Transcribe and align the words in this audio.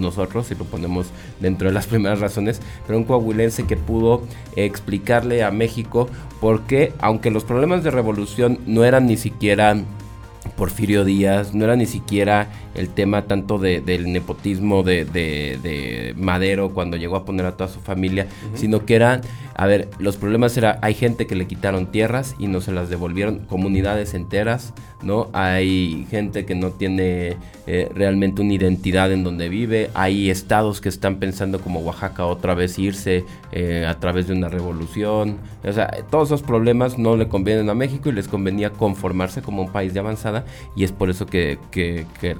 somos 0.00 0.16
nosotros, 0.16 0.50
y 0.50 0.54
lo 0.54 0.64
ponemos 0.64 1.06
dentro 1.40 1.68
de 1.68 1.74
las 1.74 1.86
primeras 1.88 2.20
razones, 2.20 2.60
pero 2.86 2.98
un 2.98 3.04
coahuilense 3.04 3.66
que 3.66 3.76
pudo 3.76 4.22
explicarle 4.56 5.42
a 5.44 5.50
México 5.50 6.08
por 6.40 6.62
qué, 6.62 6.92
aunque 7.00 7.30
los 7.30 7.44
problemas 7.44 7.84
de 7.84 7.90
revolución 7.90 8.58
no 8.66 8.84
eran 8.84 9.06
ni 9.06 9.16
siquiera 9.16 9.76
Porfirio 10.56 11.04
Díaz, 11.04 11.54
no 11.54 11.64
era 11.64 11.76
ni 11.76 11.86
siquiera 11.86 12.48
el 12.74 12.88
tema 12.88 13.22
tanto 13.22 13.58
de, 13.58 13.80
del 13.80 14.12
nepotismo 14.12 14.82
de, 14.82 15.04
de, 15.04 16.14
Madero 16.16 16.70
cuando 16.70 16.96
llegó 16.96 17.16
a 17.16 17.24
poner 17.24 17.46
a 17.46 17.56
toda 17.56 17.68
su 17.68 17.80
familia, 17.80 18.26
sino 18.54 18.84
que 18.84 18.94
eran, 18.94 19.20
a 19.54 19.66
ver, 19.66 19.88
los 19.98 20.16
problemas 20.16 20.56
era, 20.56 20.78
hay 20.82 20.94
gente 20.94 21.26
que 21.26 21.34
le 21.34 21.46
quitaron 21.46 21.86
tierras 21.86 22.34
y 22.38 22.46
no 22.46 22.60
se 22.60 22.72
las 22.72 22.88
devolvieron, 22.88 23.40
comunidades 23.40 24.14
enteras, 24.14 24.72
¿no? 25.02 25.28
Hay 25.32 26.06
gente 26.10 26.44
que 26.44 26.54
no 26.54 26.70
tiene 26.70 27.36
eh, 27.66 27.90
realmente 27.94 28.42
una 28.42 28.54
identidad 28.54 29.12
en 29.12 29.24
donde 29.24 29.48
vive, 29.48 29.90
hay 29.94 30.30
estados 30.30 30.80
que 30.80 30.88
están 30.88 31.16
pensando 31.16 31.60
como 31.60 31.80
Oaxaca 31.80 32.26
otra 32.26 32.54
vez 32.54 32.78
irse 32.78 33.24
eh, 33.52 33.86
a 33.86 33.98
través 33.98 34.28
de 34.28 34.34
una 34.34 34.48
revolución, 34.48 35.38
o 35.64 35.72
sea, 35.72 35.88
todos 36.10 36.28
esos 36.28 36.42
problemas 36.42 36.98
no 36.98 37.16
le 37.16 37.28
convienen 37.28 37.68
a 37.70 37.74
México 37.74 38.08
y 38.08 38.12
les 38.12 38.28
convenía 38.28 38.70
conformarse 38.70 39.42
como 39.42 39.62
un 39.62 39.72
país 39.72 39.94
de 39.94 40.00
avanzada 40.00 40.44
y 40.76 40.84
es 40.84 40.92
por 40.92 41.10
eso 41.10 41.26
que, 41.26 41.58
que, 41.70 42.06
que 42.20 42.36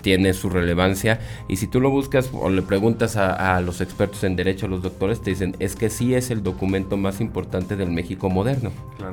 tiene 0.00 0.32
su 0.32 0.48
relevancia. 0.48 1.20
Y 1.48 1.56
si 1.56 1.66
tú 1.66 1.80
lo 1.80 1.90
buscas 1.90 2.30
o 2.32 2.50
le 2.50 2.62
preguntas 2.62 3.16
a, 3.16 3.60
los 3.60 3.80
expertos 3.80 4.24
en 4.24 4.36
derecho, 4.36 4.66
a 4.66 4.68
los 4.68 4.82
doctores, 4.82 5.20
te 5.20 5.30
dicen, 5.30 5.56
es 5.58 5.76
que 5.76 5.90
sí 5.90 6.14
es 6.14 6.30
el 6.30 6.42
documento 6.42 6.96
más 6.96 7.20
importante 7.20 7.76
del 7.76 7.90
México 7.90 8.30
moderno, 8.30 8.70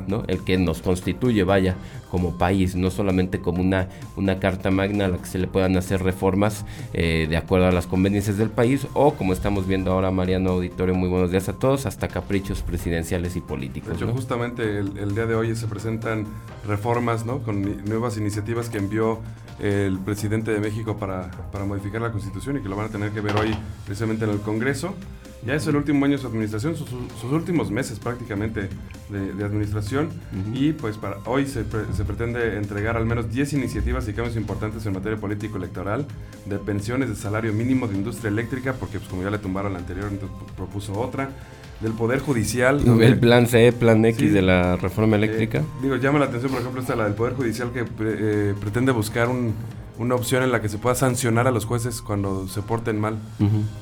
¿no? 0.07 0.23
El 0.27 0.43
que 0.43 0.57
nos 0.57 0.81
constituye, 0.81 1.43
vaya, 1.43 1.75
como 2.09 2.37
país, 2.37 2.75
no 2.75 2.89
solamente 2.89 3.39
como 3.39 3.61
una, 3.61 3.89
una 4.15 4.39
carta 4.39 4.71
magna 4.71 5.05
a 5.05 5.07
la 5.09 5.17
que 5.17 5.25
se 5.25 5.39
le 5.39 5.47
puedan 5.47 5.75
hacer 5.77 6.03
reformas 6.03 6.65
eh, 6.93 7.27
de 7.29 7.37
acuerdo 7.37 7.67
a 7.67 7.71
las 7.71 7.87
conveniencias 7.87 8.37
del 8.37 8.49
país, 8.49 8.87
o 8.93 9.13
como 9.13 9.33
estamos 9.33 9.67
viendo 9.67 9.91
ahora, 9.91 10.11
Mariano 10.11 10.51
Auditorio, 10.51 10.95
muy 10.95 11.09
buenos 11.09 11.31
días 11.31 11.49
a 11.49 11.53
todos, 11.53 11.85
hasta 11.85 12.07
caprichos 12.07 12.61
presidenciales 12.61 13.35
y 13.35 13.41
políticos. 13.41 13.89
De 13.89 13.95
hecho, 13.95 14.13
justamente 14.13 14.79
el, 14.79 14.97
el, 14.97 15.15
día 15.15 15.25
de 15.25 15.35
hoy 15.35 15.55
se 15.55 15.67
presentan 15.67 16.25
reformas, 16.65 17.25
¿no? 17.25 17.39
Con 17.39 17.85
nuevas 17.85 18.17
iniciativas 18.17 18.69
que 18.69 18.77
envió 18.77 19.19
el 19.59 19.97
presidente 19.99 20.51
de 20.51 20.59
México 20.59 20.97
para, 20.97 21.31
para, 21.51 21.65
modificar 21.65 22.01
la 22.01 22.11
constitución 22.11 22.57
y 22.57 22.61
que 22.61 22.69
lo 22.69 22.75
van 22.75 22.87
a 22.87 22.89
tener 22.89 23.11
que 23.11 23.21
ver 23.21 23.35
hoy 23.35 23.55
precisamente 23.85 24.25
en 24.25 24.31
el 24.31 24.39
Congreso. 24.41 24.95
Ya 25.45 25.53
es 25.53 25.65
el 25.67 25.75
último 25.75 26.03
año 26.03 26.15
de 26.15 26.21
su 26.21 26.27
administración, 26.27 26.75
sus, 26.75 26.91
últimos 27.31 27.69
meses 27.69 27.99
prácticamente 27.99 28.69
de, 29.09 29.45
administración. 29.45 30.09
Y 30.53 30.73
pues 30.73 30.97
para 30.97 31.17
hoy 31.25 31.45
se, 31.45 31.63
se, 31.93 32.05
pretende 32.05 32.57
entregar 32.57 32.97
al 32.97 33.05
menos 33.05 33.31
10 33.31 33.53
iniciativas 33.53 34.07
y 34.07 34.13
cambios 34.13 34.35
importantes 34.35 34.85
en 34.85 34.93
materia 34.93 35.17
político-electoral, 35.17 36.05
de 36.45 36.57
pensiones, 36.57 37.09
de 37.09 37.15
salario 37.15 37.53
mínimo, 37.53 37.87
de 37.87 37.95
industria 37.95 38.29
eléctrica, 38.29 38.73
porque 38.73 38.97
pues 38.97 39.09
como 39.09 39.23
ya 39.23 39.29
le 39.29 39.37
tumbaron 39.37 39.73
la 39.73 39.79
anterior, 39.79 40.07
entonces 40.11 40.35
propuso 40.55 40.99
otra, 40.99 41.29
del 41.81 41.93
Poder 41.93 42.19
Judicial. 42.19 42.81
El 43.01 43.19
plan 43.19 43.47
C, 43.47 43.71
plan 43.71 44.03
X 44.05 44.33
de 44.33 44.41
la 44.41 44.75
reforma 44.77 45.15
eh, 45.15 45.19
eléctrica. 45.19 45.63
digo, 45.81 45.95
llama 45.97 46.19
la 46.19 46.25
atención, 46.25 46.51
por 46.51 46.61
ejemplo, 46.61 46.81
esta 46.81 46.95
la 46.95 47.05
del 47.05 47.13
Poder 47.13 47.33
Judicial 47.35 47.71
que 47.71 47.85
eh, 47.99 48.53
pretende 48.59 48.91
buscar 48.91 49.29
un, 49.29 49.53
una 49.99 50.15
opción 50.15 50.43
en 50.43 50.51
la 50.51 50.61
que 50.61 50.69
se 50.69 50.77
pueda 50.77 50.95
sancionar 50.95 51.47
a 51.47 51.51
los 51.51 51.65
jueces 51.65 52.01
cuando 52.01 52.47
se 52.47 52.61
porten 52.61 52.99
mal 52.99 53.17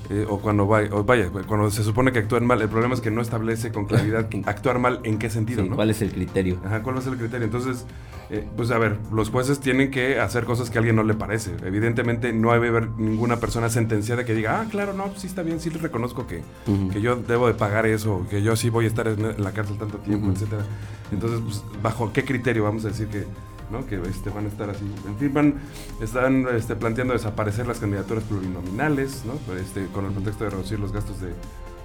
eh, 0.09 0.25
o 0.29 0.39
cuando 0.39 0.65
vaya, 0.67 0.89
o 0.93 1.03
vaya, 1.03 1.29
cuando 1.47 1.69
se 1.71 1.83
supone 1.83 2.11
que 2.11 2.19
actúan 2.19 2.45
mal. 2.45 2.61
El 2.61 2.69
problema 2.69 2.93
es 2.93 3.01
que 3.01 3.11
no 3.11 3.21
establece 3.21 3.71
con 3.71 3.85
claridad 3.85 4.27
actuar 4.45 4.79
mal 4.79 4.99
en 5.03 5.17
qué 5.17 5.29
sentido, 5.29 5.67
¿Cuál 5.69 5.89
es 5.89 6.01
el 6.01 6.11
criterio? 6.11 6.59
Ajá, 6.65 6.83
¿cuál 6.83 6.97
es 6.97 7.07
el 7.07 7.17
criterio? 7.17 7.45
Entonces, 7.45 7.85
eh, 8.29 8.47
pues 8.55 8.71
a 8.71 8.77
ver, 8.79 8.97
los 9.11 9.29
jueces 9.29 9.59
tienen 9.59 9.91
que 9.91 10.19
hacer 10.19 10.45
cosas 10.45 10.69
que 10.69 10.77
a 10.77 10.79
alguien 10.79 10.95
no 10.95 11.03
le 11.03 11.13
parece. 11.13 11.55
Evidentemente 11.63 12.33
no 12.33 12.51
debe 12.53 12.69
haber 12.69 12.89
ninguna 12.91 13.37
persona 13.37 13.69
sentenciada 13.69 14.25
que 14.25 14.33
diga, 14.33 14.61
ah, 14.61 14.65
claro, 14.69 14.93
no, 14.93 15.11
sí 15.15 15.27
está 15.27 15.43
bien, 15.43 15.59
sí 15.59 15.69
le 15.69 15.77
reconozco 15.77 16.25
que, 16.25 16.41
que 16.91 17.01
yo 17.01 17.15
debo 17.15 17.47
de 17.47 17.53
pagar 17.53 17.85
eso, 17.85 18.25
que 18.29 18.41
yo 18.41 18.55
sí 18.55 18.69
voy 18.69 18.85
a 18.85 18.87
estar 18.87 19.07
en 19.07 19.43
la 19.43 19.51
cárcel 19.51 19.77
tanto 19.77 19.99
tiempo, 19.99 20.31
etcétera. 20.31 20.63
Entonces, 21.11 21.39
pues, 21.41 21.63
¿bajo 21.83 22.11
qué 22.11 22.25
criterio 22.25 22.63
vamos 22.63 22.83
a 22.85 22.87
decir 22.87 23.07
que 23.07 23.25
¿no? 23.69 23.85
que 23.85 24.01
este, 24.09 24.29
van 24.29 24.45
a 24.45 24.47
estar 24.47 24.69
así. 24.69 24.85
En 25.07 25.17
fin, 25.17 25.33
van, 25.33 25.55
están 26.01 26.47
este, 26.55 26.75
planteando 26.75 27.13
desaparecer 27.13 27.67
las 27.67 27.79
candidaturas 27.79 28.23
plurinominales, 28.23 29.23
¿no? 29.25 29.33
este, 29.55 29.85
con 29.87 30.05
el 30.05 30.13
contexto 30.13 30.43
de 30.45 30.49
reducir 30.51 30.79
los 30.79 30.91
gastos 30.91 31.19
de, 31.21 31.33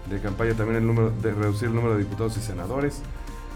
de, 0.09 0.20
campaña, 0.22 0.54
también 0.54 0.76
el 0.78 0.87
número, 0.87 1.10
de 1.10 1.32
reducir 1.32 1.69
el 1.69 1.75
número 1.75 1.94
de 1.94 2.00
diputados 2.04 2.37
y 2.37 2.41
senadores. 2.41 3.03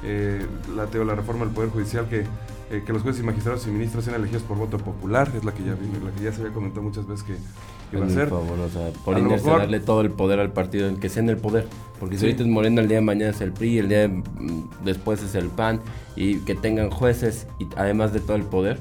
Eh, 0.02 0.46
la, 0.76 0.86
la 1.04 1.14
reforma 1.14 1.46
del 1.46 1.54
Poder 1.54 1.70
Judicial 1.70 2.06
que, 2.08 2.26
eh, 2.70 2.82
que 2.84 2.92
los 2.92 3.02
jueces 3.02 3.22
y 3.22 3.26
magistrados 3.26 3.66
y 3.66 3.70
ministros 3.70 4.04
sean 4.04 4.16
elegidos 4.16 4.42
por 4.42 4.56
voto 4.56 4.78
popular, 4.78 5.30
es 5.36 5.44
la 5.44 5.52
que 5.52 5.62
ya, 5.62 5.72
la 5.72 6.10
que 6.12 6.24
ya 6.24 6.32
se 6.32 6.40
había 6.40 6.52
comentado 6.52 6.82
muchas 6.82 7.06
veces 7.06 7.24
que, 7.24 7.36
por 9.04 9.16
o 9.16 9.58
darle 9.58 9.80
todo 9.80 10.00
el 10.00 10.10
poder 10.10 10.40
al 10.40 10.52
partido 10.52 10.88
en 10.88 10.96
que 10.96 11.08
sea 11.08 11.22
en 11.22 11.28
el 11.28 11.36
poder. 11.36 11.66
Porque 12.00 12.18
si 12.18 12.24
ahorita 12.24 12.42
es 12.42 12.48
Morena, 12.48 12.80
el 12.80 12.88
día 12.88 12.98
de 12.98 13.04
mañana 13.04 13.30
es 13.30 13.40
el 13.40 13.52
PRI, 13.52 13.78
el 13.78 13.88
día 13.88 14.10
después 14.84 15.22
es 15.22 15.34
el 15.34 15.48
PAN, 15.48 15.80
y 16.16 16.38
que 16.38 16.54
tengan 16.54 16.90
jueces 16.90 17.46
y 17.58 17.66
además 17.76 18.12
de 18.12 18.20
todo 18.20 18.36
el 18.36 18.44
poder. 18.44 18.78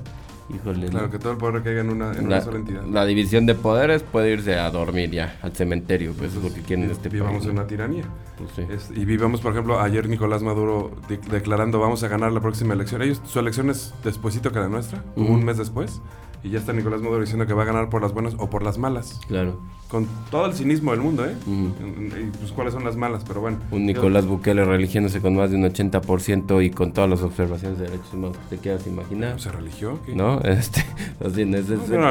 Híjole, 0.49 0.87
claro, 0.87 1.09
que 1.09 1.19
todo 1.19 1.31
el 1.31 1.37
poder 1.37 1.63
caiga 1.63 1.81
en, 1.81 1.89
una, 1.89 2.11
en 2.11 2.25
una, 2.25 2.41
sola 2.41 2.57
entidad. 2.57 2.83
La 2.85 3.05
división 3.05 3.45
de 3.45 3.55
poderes 3.55 4.03
puede 4.03 4.31
irse 4.31 4.55
a 4.55 4.69
dormir 4.69 5.09
ya, 5.09 5.37
al 5.41 5.53
cementerio, 5.53 6.13
pues 6.13 6.31
eso 6.31 6.39
es 6.39 6.49
lo 6.49 6.53
que 6.53 6.61
quieren 6.61 6.89
este 6.91 7.09
Vivamos 7.09 7.45
en 7.45 7.51
una 7.51 7.65
tiranía. 7.65 8.03
Pues 8.37 8.89
y 8.93 9.05
vivamos, 9.05 9.39
por 9.41 9.53
ejemplo, 9.53 9.79
ayer 9.79 10.09
Nicolás 10.09 10.43
Maduro 10.43 10.91
declarando 11.31 11.79
vamos 11.79 12.03
a 12.03 12.07
ganar 12.07 12.31
la 12.31 12.41
próxima 12.41 12.73
elección. 12.73 13.01
Ellos, 13.01 13.21
su 13.25 13.39
elección 13.39 13.69
es 13.69 13.93
despuesito 14.03 14.51
que 14.51 14.59
la 14.59 14.67
nuestra, 14.67 15.03
un 15.15 15.43
mes 15.45 15.57
después. 15.57 16.01
Y 16.43 16.49
ya 16.49 16.59
está 16.59 16.73
Nicolás 16.73 17.01
Maduro 17.01 17.21
diciendo 17.21 17.47
que 17.47 17.53
va 17.53 17.63
a 17.63 17.65
ganar 17.65 17.89
por 17.89 18.01
las 18.01 18.13
buenas 18.13 18.35
o 18.37 18.49
por 18.49 18.63
las 18.63 18.77
malas. 18.77 19.21
Claro. 19.27 19.61
Con 19.87 20.07
todo 20.29 20.45
el 20.45 20.53
cinismo 20.53 20.91
del 20.91 20.99
mundo, 20.99 21.25
¿eh? 21.25 21.35
Y 21.47 22.37
pues 22.37 22.51
cuáles 22.51 22.73
son 22.73 22.83
las 22.83 22.97
malas, 22.97 23.23
pero 23.25 23.39
bueno. 23.39 23.59
Un 23.71 23.85
Nicolás 23.85 24.25
Bukele 24.25 24.65
religiéndose 24.65 25.21
con 25.21 25.35
más 25.35 25.51
de 25.51 25.57
un 25.57 25.63
80% 25.63 26.65
y 26.65 26.69
con 26.71 26.91
todas 26.91 27.09
las 27.09 27.21
observaciones 27.21 27.79
de 27.79 27.85
derechos 27.85 28.13
humanos 28.13 28.37
que 28.37 28.57
te 28.57 28.61
quieras 28.61 28.85
imaginar. 28.87 29.39
¿Se 29.39 29.51
religió? 29.51 29.99
¿No? 30.13 30.41
Este, 30.53 30.85
así, 31.25 31.45
no, 31.45 31.59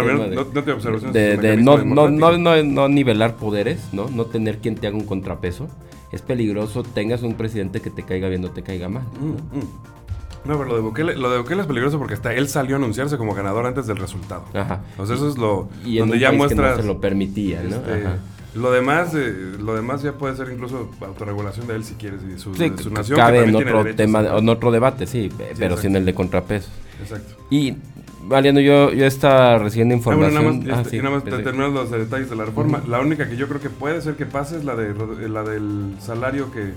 no, 0.03 0.27
no, 0.27 0.47
te 0.47 0.73
observaciones. 0.73 1.13
De, 1.13 1.57
no, 1.57 1.79
no, 1.79 2.09
no, 2.11 2.63
no, 2.63 2.89
nivelar 2.89 3.37
poderes, 3.37 3.89
¿no? 3.93 4.09
No 4.09 4.25
tener 4.27 4.59
quien 4.59 4.75
te 4.75 4.87
haga 4.87 4.97
un 4.97 5.05
contrapeso. 5.05 5.69
Es 6.11 6.23
peligroso, 6.23 6.83
tengas 6.83 7.23
un 7.23 7.35
presidente 7.35 7.81
que 7.81 7.91
te 7.91 8.03
caiga 8.03 8.29
bien 8.29 8.45
o 8.45 8.51
te 8.51 8.63
caiga 8.63 8.89
mal. 8.89 9.05
Mm, 9.21 9.59
mm. 9.59 10.02
No, 10.45 10.59
pero 10.59 10.65
lo 10.65 10.75
de 10.77 10.81
Bukele, 10.81 11.17
lo 11.17 11.31
de 11.31 11.39
Bukele 11.39 11.63
es 11.63 11.67
peligroso 11.67 11.99
porque 11.99 12.15
hasta 12.15 12.35
él 12.35 12.49
salió 12.49 12.77
a 12.77 12.79
anunciarse 12.79 13.17
como 13.17 13.35
ganador 13.35 13.67
antes 13.67 13.87
del 13.87 13.97
resultado. 13.97 14.45
Ajá. 14.55 14.81
O 14.99 15.07
sea, 15.07 15.17
eso 15.17 15.29
es 15.29 15.39
lo 15.39 15.69
y 15.85 15.99
donde 15.99 16.19
ya 16.19 16.33
muestra 16.33 16.77
se 16.77 16.83
lo 16.83 17.01
permitía, 17.01 17.63
¿no? 17.63 17.77
Este, 17.77 18.07
Ajá. 18.07 18.17
Lo 18.55 18.71
demás, 18.71 19.15
eh, 19.15 19.55
lo 19.59 19.75
demás 19.75 20.03
ya 20.03 20.13
puede 20.13 20.37
ser 20.37 20.51
incluso 20.53 20.91
autorregulación 21.01 21.67
de 21.69 21.77
él 21.77 21.85
si 21.85 21.95
quieres 21.95 22.21
y 22.23 22.39
su, 22.39 22.55
sí, 22.55 22.69
de 22.69 22.83
su 22.83 22.91
nación. 22.91 23.19
Cabe 23.19 23.45
en 23.45 23.55
otro 23.55 23.95
tema, 23.95 24.21
en 24.21 24.49
otro 24.49 24.71
debate, 24.71 25.07
sí, 25.07 25.31
pero 25.59 25.77
sin 25.79 25.97
el 25.97 26.05
de 26.05 26.13
contrapeso. 26.13 26.69
Exacto. 27.01 27.35
Y 27.49 27.77
Valiendo, 28.25 28.61
yo, 28.61 28.93
yo 28.93 29.05
estaba 29.05 29.59
recibiendo 29.59 29.95
información. 29.95 30.37
Ah, 30.37 30.41
bueno, 30.41 30.63
nada 30.63 30.77
más, 30.77 30.87
este, 30.87 31.01
ah, 31.01 31.03
nada 31.03 31.17
más 31.17 31.25
terminando 31.25 31.83
los 31.83 31.91
detalles 31.91 32.31
de 32.31 32.37
la 32.37 32.45
reforma. 32.45 32.83
La 32.87 33.01
única 33.01 33.29
que 33.29 33.37
yo 33.37 33.49
creo 33.49 33.61
que 33.61 33.69
puede 33.69 34.01
ser 34.01 34.15
que 34.15 34.27
pase 34.27 34.59
es 34.59 34.65
la 34.65 34.77
de 34.77 35.29
la 35.29 35.43
del 35.43 35.97
salario 36.01 36.53
que 36.53 36.73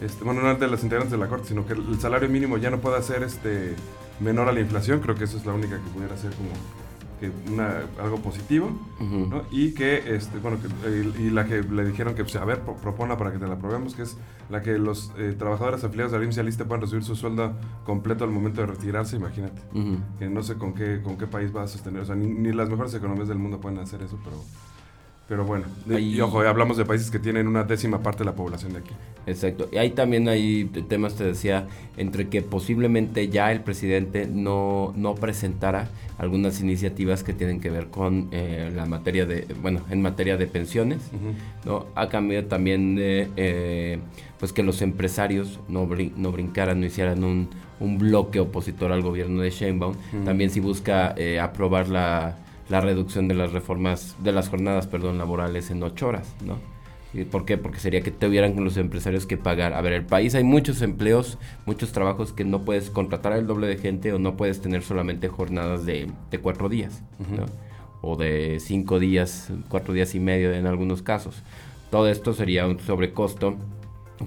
este, 0.00 0.24
bueno, 0.24 0.42
no 0.42 0.54
de 0.54 0.68
las 0.68 0.82
integrantes 0.82 1.12
de 1.12 1.18
la 1.18 1.28
Corte, 1.28 1.48
sino 1.48 1.66
que 1.66 1.74
el 1.74 2.00
salario 2.00 2.28
mínimo 2.28 2.56
ya 2.58 2.70
no 2.70 2.78
pueda 2.78 3.00
ser 3.02 3.22
este, 3.22 3.74
menor 4.20 4.48
a 4.48 4.52
la 4.52 4.60
inflación, 4.60 5.00
creo 5.00 5.14
que 5.14 5.24
eso 5.24 5.36
es 5.36 5.46
la 5.46 5.52
única 5.52 5.76
que 5.76 5.90
pudiera 5.90 6.16
ser 6.16 6.32
como 6.32 6.50
que 7.20 7.30
una, 7.52 7.82
algo 8.02 8.16
positivo, 8.16 8.70
¿no? 8.98 9.42
y 9.50 9.72
que, 9.72 10.16
este, 10.16 10.38
bueno, 10.38 10.56
y, 11.18 11.28
la 11.28 11.44
que 11.44 11.62
le 11.62 11.84
dijeron 11.84 12.14
que, 12.14 12.22
pues, 12.22 12.34
a 12.36 12.44
ver, 12.46 12.60
propona 12.60 13.18
para 13.18 13.30
que 13.30 13.38
te 13.38 13.46
la 13.46 13.58
probemos, 13.58 13.94
que 13.94 14.02
es 14.02 14.16
la 14.48 14.62
que 14.62 14.78
los 14.78 15.12
eh, 15.18 15.34
trabajadores 15.38 15.84
afiliados 15.84 16.14
al 16.14 16.24
IMSS 16.24 16.56
puedan 16.64 16.80
recibir 16.80 17.04
su 17.04 17.14
sueldo 17.14 17.52
completo 17.84 18.24
al 18.24 18.30
momento 18.30 18.62
de 18.62 18.68
retirarse, 18.68 19.16
imagínate, 19.16 19.60
que 20.18 20.30
no 20.30 20.42
sé 20.42 20.54
con 20.54 20.72
qué, 20.72 21.02
con 21.02 21.18
qué 21.18 21.26
país 21.26 21.54
va 21.54 21.62
a 21.62 21.68
sostener, 21.68 22.00
o 22.00 22.06
sea, 22.06 22.14
ni, 22.14 22.26
ni 22.26 22.52
las 22.52 22.70
mejores 22.70 22.94
economías 22.94 23.28
del 23.28 23.38
mundo 23.38 23.60
pueden 23.60 23.78
hacer 23.80 24.00
eso, 24.00 24.18
pero 24.24 24.42
pero 25.30 25.44
bueno, 25.44 25.66
y 25.96 26.20
ojo, 26.20 26.40
hablamos 26.40 26.76
de 26.76 26.84
países 26.84 27.08
que 27.08 27.20
tienen 27.20 27.46
una 27.46 27.62
décima 27.62 28.02
parte 28.02 28.18
de 28.18 28.24
la 28.24 28.34
población 28.34 28.72
de 28.72 28.80
aquí. 28.80 28.90
Exacto. 29.28 29.68
Y 29.70 29.76
ahí 29.76 29.90
también 29.90 30.28
hay 30.28 30.64
temas, 30.88 31.14
te 31.14 31.22
decía, 31.22 31.68
entre 31.96 32.28
que 32.28 32.42
posiblemente 32.42 33.28
ya 33.28 33.52
el 33.52 33.60
presidente 33.60 34.26
no, 34.26 34.92
no 34.96 35.14
presentara 35.14 35.88
algunas 36.18 36.60
iniciativas 36.60 37.22
que 37.22 37.32
tienen 37.32 37.60
que 37.60 37.70
ver 37.70 37.90
con 37.90 38.26
eh, 38.32 38.72
la 38.74 38.86
materia 38.86 39.24
de, 39.24 39.46
bueno, 39.62 39.82
en 39.88 40.02
materia 40.02 40.36
de 40.36 40.48
pensiones, 40.48 40.98
¿no? 41.64 41.86
Ha 41.94 42.08
cambiado 42.08 42.48
también 42.48 42.96
de, 42.96 43.28
eh, 43.36 44.00
pues 44.40 44.52
que 44.52 44.64
los 44.64 44.82
empresarios 44.82 45.60
no, 45.68 45.88
no 46.16 46.32
brincaran, 46.32 46.80
no 46.80 46.86
hicieran 46.86 47.22
un, 47.22 47.50
un 47.78 47.98
bloque 47.98 48.40
opositor 48.40 48.90
al 48.90 49.02
gobierno 49.02 49.42
de 49.42 49.50
Sheinbaum. 49.50 49.94
También 50.24 50.50
si 50.50 50.58
busca 50.58 51.14
eh, 51.16 51.38
aprobar 51.38 51.88
la 51.88 52.36
la 52.70 52.80
reducción 52.80 53.28
de 53.28 53.34
las 53.34 53.52
reformas, 53.52 54.16
de 54.22 54.32
las 54.32 54.48
jornadas, 54.48 54.86
perdón, 54.86 55.18
laborales 55.18 55.70
en 55.70 55.82
ocho 55.82 56.06
horas, 56.06 56.34
¿no? 56.44 56.56
¿Y 57.12 57.24
¿Por 57.24 57.44
qué? 57.44 57.58
Porque 57.58 57.80
sería 57.80 58.02
que 58.02 58.12
tuvieran 58.12 58.54
los 58.62 58.76
empresarios 58.76 59.26
que 59.26 59.36
pagar. 59.36 59.74
A 59.74 59.80
ver, 59.80 59.92
el 59.92 60.04
país 60.06 60.36
hay 60.36 60.44
muchos 60.44 60.80
empleos, 60.80 61.38
muchos 61.66 61.90
trabajos 61.90 62.32
que 62.32 62.44
no 62.44 62.64
puedes 62.64 62.88
contratar 62.88 63.32
el 63.32 63.48
doble 63.48 63.66
de 63.66 63.76
gente 63.76 64.12
o 64.12 64.20
no 64.20 64.36
puedes 64.36 64.60
tener 64.60 64.82
solamente 64.82 65.28
jornadas 65.28 65.84
de, 65.84 66.12
cuatro 66.40 66.68
días, 66.68 67.02
¿no? 67.18 67.46
o 68.00 68.16
de 68.16 68.58
cinco 68.60 69.00
días, 69.00 69.52
cuatro 69.68 69.92
días 69.92 70.14
y 70.14 70.20
medio 70.20 70.52
en 70.52 70.66
algunos 70.66 71.02
casos. 71.02 71.42
Todo 71.90 72.08
esto 72.08 72.32
sería 72.32 72.68
un 72.68 72.78
sobrecosto 72.78 73.56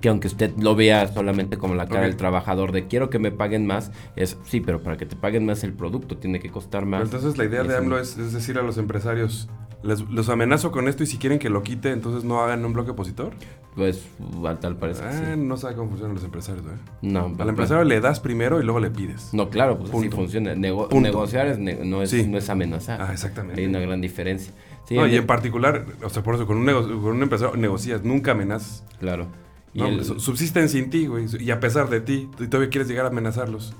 que 0.01 0.09
aunque 0.09 0.27
usted 0.27 0.51
lo 0.57 0.75
vea 0.75 1.07
solamente 1.07 1.57
como 1.57 1.75
la 1.75 1.87
cara 1.87 2.01
del 2.01 2.17
trabajador 2.17 2.71
de 2.71 2.87
quiero 2.87 3.09
que 3.09 3.19
me 3.19 3.31
paguen 3.31 3.65
más, 3.65 3.91
es 4.15 4.37
sí, 4.43 4.59
pero 4.59 4.81
para 4.81 4.97
que 4.97 5.05
te 5.05 5.15
paguen 5.15 5.45
más 5.45 5.63
el 5.63 5.73
producto 5.73 6.17
tiene 6.17 6.39
que 6.39 6.49
costar 6.49 6.85
más. 6.85 7.03
entonces 7.03 7.37
la 7.37 7.45
idea 7.45 7.63
de 7.63 7.77
AMLO 7.77 7.99
es, 7.99 8.17
decir 8.33 8.57
a 8.57 8.63
los 8.63 8.77
empresarios, 8.77 9.49
les, 9.83 10.01
los 10.01 10.29
amenazo 10.29 10.71
con 10.71 10.87
esto 10.87 11.03
y 11.03 11.07
si 11.07 11.17
quieren 11.17 11.39
que 11.39 11.49
lo 11.49 11.61
quite, 11.61 11.91
entonces 11.91 12.23
no 12.23 12.41
hagan 12.41 12.65
un 12.65 12.73
bloque 12.73 12.91
opositor. 12.91 13.33
Pues 13.75 14.07
tal 14.61 14.75
parece 14.77 15.03
ah, 15.03 15.35
No 15.35 15.57
sabe 15.57 15.75
cómo 15.75 15.89
funcionan 15.89 16.13
los 16.13 16.23
empresarios, 16.23 16.63
¿eh? 16.63 16.77
No. 17.01 17.35
Al 17.39 17.49
empresario 17.49 17.83
le 17.83 17.99
das 18.01 18.19
primero 18.19 18.61
y 18.61 18.63
luego 18.63 18.79
le 18.79 18.91
pides. 18.91 19.33
No, 19.33 19.49
claro, 19.49 19.79
pues 19.79 19.91
así 19.91 20.09
funciona. 20.09 20.53
negociar 20.53 21.47
es 21.47 21.57
no, 21.57 22.03
es, 22.03 22.27
no 22.27 22.37
es 22.37 22.49
amenazar. 22.49 23.01
Ah, 23.01 23.11
exactamente. 23.11 23.61
Hay 23.61 23.67
una 23.67 23.79
gran 23.79 23.99
diferencia. 23.99 24.53
no, 24.91 25.07
y 25.07 25.15
en 25.15 25.25
particular, 25.25 25.85
o 26.03 26.09
sea, 26.09 26.21
por 26.21 26.35
eso, 26.35 26.45
con 26.45 26.57
un, 26.57 26.65
con 26.65 27.15
un 27.15 27.23
empresario 27.23 27.55
negocias, 27.55 28.03
nunca 28.03 28.31
amenazas. 28.31 28.83
Claro. 28.99 29.27
Y 29.73 30.03
subsisten 30.03 30.69
sin 30.69 30.91
ti, 30.91 31.07
güey, 31.07 31.25
y 31.39 31.49
a 31.49 31.59
pesar 31.59 31.89
de 31.89 31.99
ti, 31.99 32.29
tú 32.37 32.47
todavía 32.47 32.69
quieres 32.69 32.87
llegar 32.87 33.05
a 33.05 33.07
amenazarlos. 33.09 33.73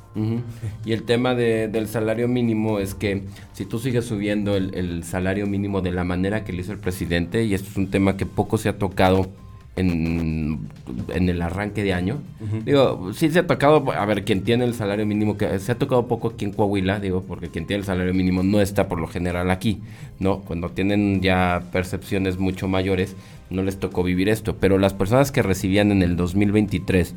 Y 0.85 0.91
el 0.91 1.03
tema 1.03 1.35
del 1.35 1.87
salario 1.87 2.27
mínimo 2.27 2.79
es 2.79 2.95
que 2.95 3.23
si 3.53 3.65
tú 3.65 3.77
sigues 3.77 4.05
subiendo 4.05 4.55
el, 4.55 4.73
el, 4.73 5.03
salario 5.03 5.45
mínimo 5.45 5.81
de 5.81 5.91
la 5.91 6.03
manera 6.03 6.43
que 6.43 6.53
lo 6.53 6.61
hizo 6.61 6.71
el 6.71 6.79
presidente, 6.79 7.43
y 7.43 7.53
esto 7.53 7.69
es 7.69 7.77
un 7.77 7.91
tema 7.91 8.17
que 8.17 8.25
poco 8.25 8.57
se 8.57 8.69
ha 8.69 8.77
tocado 8.79 9.29
en, 9.75 10.67
en 11.09 11.29
el 11.29 11.41
arranque 11.41 11.83
de 11.83 11.93
año. 11.93 12.21
Digo, 12.65 13.11
sí 13.13 13.29
se 13.29 13.39
ha 13.39 13.47
tocado, 13.47 13.91
a 13.91 14.05
ver, 14.05 14.23
quien 14.23 14.43
tiene 14.43 14.65
el 14.65 14.73
salario 14.73 15.05
mínimo, 15.05 15.37
que 15.37 15.57
se 15.59 15.71
ha 15.71 15.75
tocado 15.75 16.07
poco 16.07 16.29
aquí 16.29 16.45
en 16.45 16.51
Coahuila, 16.51 16.99
digo, 16.99 17.23
porque 17.27 17.49
quien 17.49 17.65
tiene 17.65 17.79
el 17.81 17.85
salario 17.85 18.13
mínimo 18.13 18.43
no 18.43 18.61
está 18.61 18.87
por 18.87 18.99
lo 18.99 19.07
general 19.07 19.49
aquí, 19.49 19.81
¿no? 20.19 20.41
Cuando 20.41 20.69
tienen 20.69 21.21
ya 21.21 21.63
percepciones 21.71 22.37
mucho 22.37 22.67
mayores, 22.67 23.15
no 23.49 23.63
les 23.63 23.79
tocó 23.79 24.03
vivir 24.03 24.29
esto. 24.29 24.57
Pero 24.57 24.77
las 24.77 24.93
personas 24.93 25.31
que 25.31 25.41
recibían 25.41 25.91
en 25.91 26.03
el 26.03 26.15
2023 26.15 27.15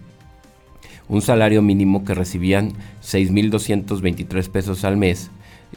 un 1.09 1.23
salario 1.23 1.63
mínimo 1.63 2.05
que 2.05 2.15
recibían 2.15 2.73
6.223 3.03 4.51
pesos 4.51 4.85
al 4.85 4.97
mes, 4.97 5.31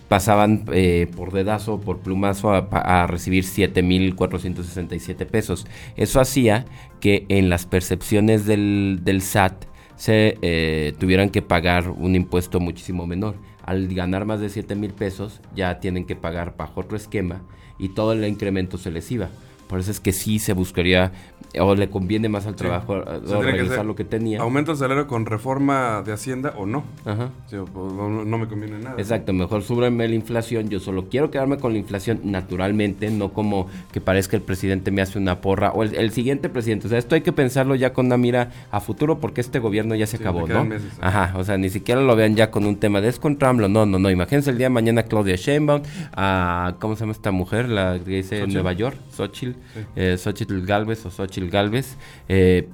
pasaban 0.07 0.65
eh, 0.74 1.07
por 1.15 1.31
dedazo, 1.31 1.80
por 1.80 2.00
plumazo 2.00 2.51
a, 2.51 2.57
a 2.57 3.07
recibir 3.07 3.44
7.467 3.44 5.25
pesos. 5.25 5.68
Eso 5.95 6.19
hacía 6.19 6.65
que 7.00 7.25
en 7.30 7.50
las 7.50 7.65
percepciones 7.65 8.45
del, 8.45 9.00
del 9.03 9.21
SAT 9.21 9.65
se 9.95 10.38
eh, 10.41 10.94
tuvieran 10.97 11.30
que 11.30 11.41
pagar 11.41 11.89
un 11.89 12.15
impuesto 12.15 12.59
muchísimo 12.59 13.06
menor. 13.06 13.36
Al 13.63 13.88
ganar 13.94 14.25
más 14.25 14.39
de 14.39 14.50
7 14.50 14.75
mil 14.75 14.94
pesos 14.94 15.41
ya 15.56 15.80
tienen 15.80 16.06
que 16.06 16.15
pagar 16.15 16.56
bajo 16.57 16.81
otro 16.81 16.95
esquema 16.97 17.41
y 17.77 17.89
todo 17.89 18.13
el 18.13 18.25
incremento 18.25 18.77
se 18.77 18.91
les 18.91 19.12
iba. 19.12 19.30
Por 19.69 19.80
eso 19.80 19.92
es 19.92 20.00
que 20.00 20.13
sí 20.13 20.39
se 20.39 20.54
buscaría 20.54 21.12
o 21.60 21.75
le 21.75 21.89
conviene 21.89 22.27
más 22.27 22.48
al 22.48 22.56
trabajo 22.56 23.01
realizar 23.01 23.86
lo 23.86 23.95
que 23.95 24.04
tenía. 24.04 24.42
¿Aumenta 24.42 24.71
el 24.71 24.77
salario 24.77 25.06
con 25.06 25.27
reforma 25.27 26.01
de 26.04 26.12
Hacienda 26.12 26.54
o 26.57 26.66
no? 26.66 26.83
Ajá. 27.06 27.30
Pues, 27.50 27.63
no, 27.94 28.38
me 28.38 28.48
conviene 28.48 28.80
nada. 28.80 28.95
Exacto, 28.98 29.31
mejor 29.31 29.62
súbreme 29.62 30.07
la 30.07 30.16
inflación. 30.16 30.69
Yo 30.69 30.80
solo 30.80 31.07
quiero 31.10 31.30
quedarme 31.30 31.57
con 31.57 31.74
la 31.74 31.80
inflación 31.80 32.21
naturalmente, 32.24 33.12
no 33.12 33.30
como 33.30 33.68
que 33.92 34.01
parezca 34.01 34.36
el 34.36 34.42
presidente 34.42 34.89
me 34.89 35.04
hace 35.04 35.19
una 35.19 35.42
porra 35.42 35.72
o 35.72 35.83
el, 35.83 36.12
siguiente 36.12 36.50
presidente. 36.50 36.88
O 36.88 36.89
sea, 36.89 36.98
esto 36.98 37.13
hay 37.13 37.22
que 37.22 37.31
pensarlo 37.31 37.75
ya 37.75 37.94
con 37.94 38.07
una 38.07 38.18
mira 38.18 38.51
a 38.72 38.80
futuro 38.80 39.19
porque 39.19 39.42
este 39.42 39.60
gobierno 39.60 39.94
ya 39.94 40.07
se 40.07 40.18
acabó, 40.18 40.48
¿no? 40.48 40.68
Ajá, 41.00 41.38
o 41.38 41.44
sea, 41.44 41.57
ni 41.57 41.69
siquiera 41.69 42.01
lo 42.01 42.15
vean 42.15 42.36
ya 42.36 42.50
con 42.50 42.65
un 42.65 42.77
tema 42.77 43.01
de 43.01 43.10
es 43.10 43.19
contra 43.19 43.54
No, 43.54 43.68
no, 43.68 43.86
no. 43.86 44.10
Imagínense 44.10 44.50
el 44.50 44.57
día 44.57 44.65
de 44.65 44.72
mañana 44.72 45.04
Claudia 45.04 45.36
Sheinbaum, 45.36 45.81
a, 46.13 46.75
¿cómo 46.80 46.95
se 46.95 47.01
llama 47.01 47.12
esta 47.12 47.31
mujer? 47.31 47.69
La 47.69 48.00
que 48.04 48.12
dice 48.12 48.48
Nueva 48.48 48.74
York, 48.74 48.98
Xochitl, 49.12 49.59
eh, 49.96 50.18
Xochitl 50.18 50.66
Galvez 50.66 51.06
o 51.06 51.12
Xochitl 51.12 51.50
Galvez, 51.50 51.98
eh, 52.28 52.68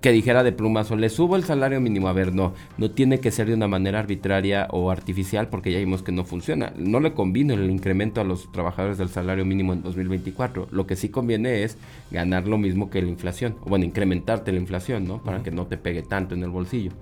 que 0.00 0.12
dijera 0.12 0.42
de 0.42 0.52
plumazo, 0.52 0.96
le 0.96 1.08
subo 1.08 1.36
el 1.36 1.44
salario 1.44 1.80
mínimo. 1.80 2.08
A 2.08 2.12
ver, 2.12 2.34
no, 2.34 2.54
no 2.78 2.90
tiene 2.90 3.20
que 3.20 3.30
ser 3.30 3.46
de 3.46 3.54
una 3.54 3.68
manera 3.68 3.98
arbitraria 3.98 4.68
o 4.70 4.90
artificial 4.90 5.48
porque 5.48 5.72
ya 5.72 5.78
vimos 5.78 6.02
que 6.02 6.12
no 6.12 6.24
funciona. 6.24 6.72
No 6.76 7.00
le 7.00 7.12
conviene 7.12 7.54
el 7.54 7.70
incremento 7.70 8.20
a 8.20 8.24
los 8.24 8.50
trabajadores 8.52 8.98
del 8.98 9.08
salario 9.08 9.44
mínimo 9.44 9.72
en 9.72 9.82
2024. 9.82 10.68
Lo 10.70 10.86
que 10.86 10.96
sí 10.96 11.08
conviene 11.08 11.62
es 11.62 11.76
ganar 12.10 12.46
lo 12.46 12.58
mismo 12.58 12.90
que 12.90 13.02
la 13.02 13.08
inflación, 13.08 13.56
o 13.62 13.68
bueno, 13.68 13.84
incrementarte 13.84 14.52
la 14.52 14.58
inflación, 14.58 15.06
¿no? 15.06 15.22
Para 15.22 15.42
que 15.42 15.50
no 15.50 15.66
te 15.66 15.76
pegue 15.76 16.02
tanto 16.02 16.34
en 16.34 16.42
el 16.42 16.50
bolsillo. 16.50 16.92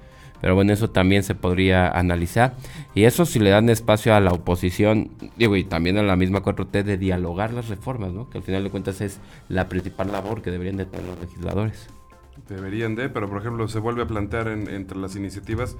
Pero 0.42 0.56
bueno, 0.56 0.72
eso 0.72 0.90
también 0.90 1.22
se 1.22 1.36
podría 1.36 1.88
analizar. 1.88 2.56
Y 2.94 3.04
eso 3.04 3.24
si 3.24 3.38
le 3.38 3.50
dan 3.50 3.70
espacio 3.70 4.14
a 4.14 4.20
la 4.20 4.32
oposición, 4.32 5.10
digo, 5.38 5.56
y 5.56 5.64
también 5.64 5.96
a 5.98 6.02
la 6.02 6.16
misma 6.16 6.42
4T 6.42 6.82
de 6.82 6.98
dialogar 6.98 7.52
las 7.52 7.68
reformas, 7.68 8.12
¿no? 8.12 8.28
Que 8.28 8.38
al 8.38 8.44
final 8.44 8.64
de 8.64 8.70
cuentas 8.70 9.00
es 9.00 9.20
la 9.48 9.68
principal 9.68 10.10
labor 10.10 10.42
que 10.42 10.50
deberían 10.50 10.76
de 10.76 10.84
tener 10.84 11.06
los 11.06 11.20
legisladores. 11.20 11.88
Deberían 12.48 12.96
de, 12.96 13.08
pero 13.08 13.28
por 13.28 13.40
ejemplo 13.40 13.68
se 13.68 13.78
vuelve 13.78 14.02
a 14.02 14.06
plantear 14.06 14.48
entre 14.48 14.98
las 14.98 15.14
iniciativas 15.14 15.76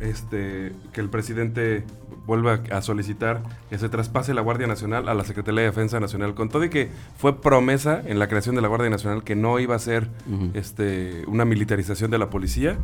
este, 0.00 0.72
que 0.92 1.00
el 1.00 1.08
presidente 1.08 1.84
vuelva 2.26 2.60
a 2.70 2.82
solicitar 2.82 3.42
que 3.70 3.78
se 3.78 3.88
traspase 3.88 4.34
la 4.34 4.42
Guardia 4.42 4.66
Nacional 4.66 5.08
a 5.08 5.14
la 5.14 5.24
Secretaría 5.24 5.62
de 5.62 5.66
Defensa 5.68 6.00
Nacional, 6.00 6.34
con 6.34 6.48
todo 6.48 6.64
y 6.64 6.68
que 6.68 6.90
fue 7.16 7.40
promesa 7.40 8.02
en 8.04 8.18
la 8.18 8.28
creación 8.28 8.56
de 8.56 8.62
la 8.62 8.68
Guardia 8.68 8.90
Nacional 8.90 9.24
que 9.24 9.36
no 9.36 9.58
iba 9.58 9.74
a 9.74 9.78
ser 9.78 10.08
este, 10.52 11.24
una 11.28 11.44
militarización 11.44 12.10
de 12.10 12.18
la 12.18 12.28
policía, 12.28 12.76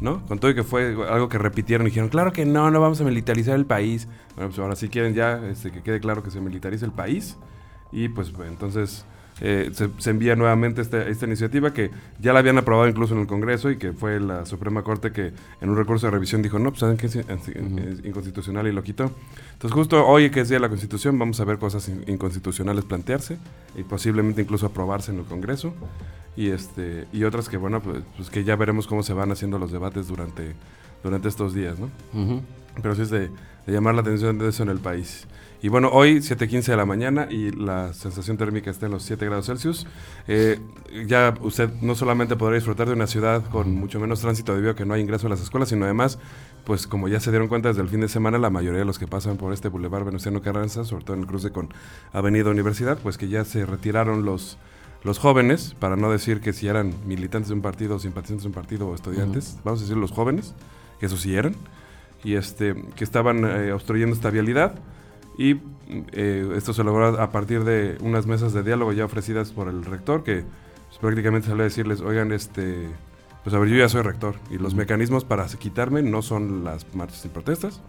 ¿no? 0.00 0.24
Con 0.26 0.38
todo 0.38 0.50
y 0.50 0.54
que 0.54 0.62
fue 0.62 0.96
algo 1.08 1.28
que 1.28 1.38
repitieron 1.38 1.86
y 1.86 1.90
dijeron, 1.90 2.08
claro 2.08 2.32
que 2.32 2.44
no, 2.44 2.70
no 2.70 2.80
vamos 2.80 3.00
a 3.00 3.04
militarizar 3.04 3.56
el 3.56 3.66
país. 3.66 4.08
Bueno, 4.34 4.50
pues 4.50 4.58
ahora 4.58 4.76
sí 4.76 4.88
quieren 4.88 5.14
ya 5.14 5.40
este, 5.48 5.70
que 5.70 5.82
quede 5.82 6.00
claro 6.00 6.22
que 6.22 6.30
se 6.30 6.40
militarice 6.40 6.84
el 6.84 6.92
país. 6.92 7.36
Y 7.90 8.08
pues 8.08 8.32
entonces 8.46 9.06
eh, 9.40 9.70
se, 9.98 10.10
envía 10.10 10.34
nuevamente 10.34 10.82
esta, 10.82 11.06
esta, 11.06 11.26
iniciativa 11.26 11.72
que 11.72 11.90
ya 12.18 12.32
la 12.32 12.40
habían 12.40 12.58
aprobado 12.58 12.88
incluso 12.88 13.14
en 13.14 13.20
el 13.20 13.26
Congreso 13.26 13.70
y 13.70 13.76
que 13.76 13.92
fue 13.92 14.18
la 14.18 14.44
Suprema 14.46 14.82
Corte 14.82 15.12
que 15.12 15.32
en 15.60 15.70
un 15.70 15.76
recurso 15.76 16.06
de 16.06 16.10
revisión 16.10 16.42
dijo, 16.42 16.58
no, 16.58 16.70
pues 16.70 16.80
saben 16.80 16.96
que 16.96 17.06
es, 17.06 17.16
inconstitucional 18.04 18.66
y 18.66 18.72
lo 18.72 18.82
quitó. 18.82 19.12
Entonces 19.52 19.72
justo 19.72 20.04
hoy 20.06 20.30
que 20.30 20.40
es 20.40 20.48
día 20.48 20.56
de 20.56 20.62
la 20.62 20.68
Constitución 20.68 21.18
vamos 21.18 21.40
a 21.40 21.44
ver 21.44 21.58
cosas 21.58 21.88
inconstitucionales 22.06 22.84
plantearse 22.84 23.38
y 23.76 23.84
posiblemente 23.84 24.42
incluso 24.42 24.66
aprobarse 24.66 25.12
en 25.12 25.20
el 25.20 25.24
Congreso 25.24 25.72
y 26.38 26.50
este 26.50 27.08
y 27.12 27.24
otras 27.24 27.48
que 27.48 27.56
bueno 27.56 27.82
pues, 27.82 28.04
pues, 28.16 28.30
que 28.30 28.44
ya 28.44 28.54
veremos 28.54 28.86
cómo 28.86 29.02
se 29.02 29.12
van 29.12 29.32
haciendo 29.32 29.58
los 29.58 29.72
debates 29.72 30.06
durante 30.06 30.54
durante 31.02 31.28
estos 31.28 31.52
días, 31.52 31.78
¿no? 31.78 31.90
Pero 32.80 32.94
sí 32.94 33.02
es 33.02 33.10
de, 33.10 33.30
llamar 33.66 33.94
la 33.94 34.00
atención 34.02 34.38
de 34.38 34.48
eso 34.48 34.62
en 34.62 34.68
el 34.68 34.78
país. 34.78 35.26
Y 35.60 35.68
bueno, 35.68 35.90
hoy 35.92 36.18
7.15 36.18 36.66
de 36.66 36.76
la 36.76 36.86
mañana 36.86 37.26
y 37.30 37.50
la 37.50 37.92
sensación 37.92 38.36
térmica 38.36 38.70
está 38.70 38.86
en 38.86 38.92
los 38.92 39.02
7 39.02 39.24
grados 39.26 39.46
Celsius. 39.46 39.86
Eh, 40.28 40.60
ya 41.06 41.34
usted 41.40 41.70
no 41.82 41.96
solamente 41.96 42.36
podrá 42.36 42.54
disfrutar 42.54 42.86
de 42.86 42.94
una 42.94 43.08
ciudad 43.08 43.44
con 43.50 43.74
mucho 43.74 43.98
menos 43.98 44.20
tránsito 44.20 44.54
debido 44.54 44.72
a 44.72 44.76
que 44.76 44.84
no 44.84 44.94
hay 44.94 45.02
ingreso 45.02 45.26
a 45.26 45.30
las 45.30 45.40
escuelas, 45.40 45.68
sino 45.68 45.84
además, 45.84 46.18
pues 46.64 46.86
como 46.86 47.08
ya 47.08 47.18
se 47.18 47.30
dieron 47.30 47.48
cuenta 47.48 47.68
desde 47.68 47.82
el 47.82 47.88
fin 47.88 48.00
de 48.00 48.08
semana, 48.08 48.38
la 48.38 48.50
mayoría 48.50 48.78
de 48.78 48.84
los 48.84 48.98
que 48.98 49.08
pasan 49.08 49.36
por 49.36 49.52
este 49.52 49.68
Boulevard 49.68 50.04
Venustiano 50.04 50.40
Carranza, 50.40 50.84
sobre 50.84 51.04
todo 51.04 51.16
en 51.16 51.22
el 51.22 51.28
cruce 51.28 51.50
con 51.50 51.68
Avenida 52.12 52.50
Universidad, 52.50 52.98
pues 52.98 53.18
que 53.18 53.28
ya 53.28 53.44
se 53.44 53.66
retiraron 53.66 54.24
los 54.24 54.58
los 55.02 55.18
jóvenes, 55.18 55.76
para 55.78 55.96
no 55.96 56.10
decir 56.10 56.40
que 56.40 56.52
si 56.52 56.66
eran 56.66 56.92
militantes 57.06 57.48
de 57.48 57.54
un 57.54 57.62
partido, 57.62 57.98
simpatizantes 57.98 58.42
de 58.42 58.48
un 58.48 58.54
partido 58.54 58.88
o 58.88 58.94
estudiantes, 58.94 59.58
vamos 59.64 59.80
a 59.80 59.82
decir 59.84 59.96
los 59.96 60.10
jóvenes, 60.10 60.54
que 60.98 61.06
eso 61.06 61.16
sí 61.16 61.36
eran, 61.36 61.54
y 62.24 62.34
este, 62.34 62.74
que 62.96 63.04
estaban 63.04 63.44
eh, 63.44 63.72
obstruyendo 63.72 64.14
esta 64.14 64.30
vialidad. 64.30 64.80
Y 65.36 65.60
eh, 66.12 66.52
esto 66.56 66.72
se 66.72 66.82
logró 66.82 67.20
a 67.20 67.30
partir 67.30 67.62
de 67.62 67.96
unas 68.00 68.26
mesas 68.26 68.52
de 68.52 68.64
diálogo 68.64 68.92
ya 68.92 69.04
ofrecidas 69.04 69.52
por 69.52 69.68
el 69.68 69.84
rector, 69.84 70.24
que 70.24 70.44
pues, 70.88 70.98
prácticamente 71.00 71.46
salió 71.46 71.62
a 71.62 71.64
decirles, 71.64 72.00
oigan, 72.00 72.32
este, 72.32 72.88
pues 73.44 73.54
a 73.54 73.60
ver, 73.60 73.68
yo 73.68 73.76
ya 73.76 73.88
soy 73.88 74.02
rector, 74.02 74.34
y 74.50 74.58
los 74.58 74.74
mecanismos 74.74 75.24
para 75.24 75.46
quitarme 75.46 76.02
no 76.02 76.22
son 76.22 76.64
las 76.64 76.92
marchas 76.94 77.24
y 77.24 77.28
protestas. 77.28 77.80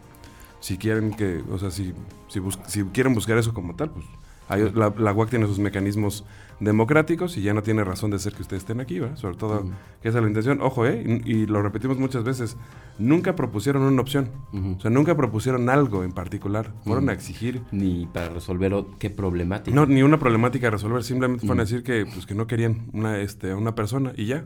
Si 0.59 0.77
quieren 0.77 1.13
que, 1.13 1.41
o 1.49 1.57
sea, 1.57 1.71
si, 1.71 1.93
si, 2.27 2.39
si 2.67 2.83
quieren 2.83 3.15
buscar 3.15 3.37
eso 3.37 3.53
como 3.53 3.75
tal, 3.75 3.89
pues 3.91 4.05
la, 4.49 4.93
la, 4.97 5.13
UAC 5.13 5.29
tiene 5.29 5.45
sus 5.45 5.59
mecanismos 5.59 6.25
democráticos 6.59 7.37
y 7.37 7.41
ya 7.41 7.53
no 7.53 7.63
tiene 7.63 7.83
razón 7.83 8.11
de 8.11 8.19
ser 8.19 8.33
que 8.33 8.41
ustedes 8.41 8.63
estén 8.63 8.79
aquí, 8.79 8.99
¿verdad? 8.99 9.15
Sobre 9.15 9.37
todo, 9.37 9.63
que 10.01 10.09
esa 10.09 10.17
es 10.17 10.23
la 10.23 10.27
intención. 10.27 10.61
Ojo, 10.61 10.85
¿eh? 10.85 11.21
Y, 11.25 11.45
lo 11.45 11.61
repetimos 11.61 11.97
muchas 11.97 12.23
veces, 12.23 12.57
nunca 12.97 13.35
propusieron 13.35 13.83
una 13.83 14.01
opción. 14.01 14.29
O 14.77 14.79
sea, 14.79 14.91
nunca 14.91 15.15
propusieron 15.15 15.69
algo 15.69 16.03
en 16.03 16.11
particular. 16.11 16.73
Fueron 16.83 17.09
a 17.09 17.13
exigir... 17.13 17.61
Ni 17.71 18.07
para 18.07 18.29
resolver 18.29 18.73
qué 18.99 19.09
problemática. 19.09 19.73
No, 19.75 19.85
ni 19.85 20.03
una 20.03 20.19
problemática 20.19 20.67
a 20.67 20.71
resolver. 20.71 21.03
Simplemente 21.03 21.45
fueron 21.45 21.61
a 21.61 21.63
decir 21.63 21.83
que, 21.83 22.05
pues, 22.05 22.25
que 22.25 22.35
no 22.35 22.47
querían 22.47 22.89
una, 22.93 23.19
este, 23.19 23.53
una 23.53 23.75
persona 23.75 24.13
y 24.15 24.25
ya. 24.25 24.45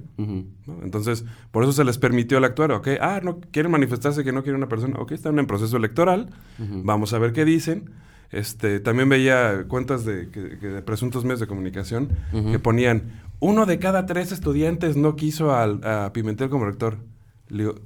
Entonces, 0.81 1.25
por 1.51 1.63
eso 1.63 1.73
se 1.73 1.83
les 1.83 1.97
permitió 1.97 2.37
el 2.37 2.43
actuar. 2.43 2.71
Ok, 2.73 2.89
ah, 3.01 3.21
no 3.23 3.39
quieren 3.39 3.71
manifestarse 3.71 4.23
que 4.23 4.31
no 4.31 4.43
quieren 4.43 4.57
una 4.57 4.69
persona. 4.69 4.99
Ok, 4.99 5.13
están 5.13 5.39
en 5.39 5.47
proceso 5.47 5.77
electoral. 5.77 6.29
Vamos 6.59 7.13
a 7.13 7.19
ver 7.19 7.33
qué 7.33 7.45
dicen 7.45 7.89
este, 8.31 8.79
también 8.79 9.09
veía 9.09 9.65
cuentas 9.67 10.05
de, 10.05 10.25
presuntos 10.85 11.23
medios 11.23 11.39
de 11.39 11.47
comunicación 11.47 12.09
que 12.51 12.59
ponían, 12.59 13.21
uno 13.39 13.65
de 13.65 13.77
cada 13.79 14.05
tres 14.05 14.31
estudiantes 14.31 14.95
no 14.95 15.15
quiso 15.15 15.53
al, 15.53 15.83
a 15.83 16.11
Pimentel 16.13 16.49
como 16.49 16.65
rector. 16.65 16.97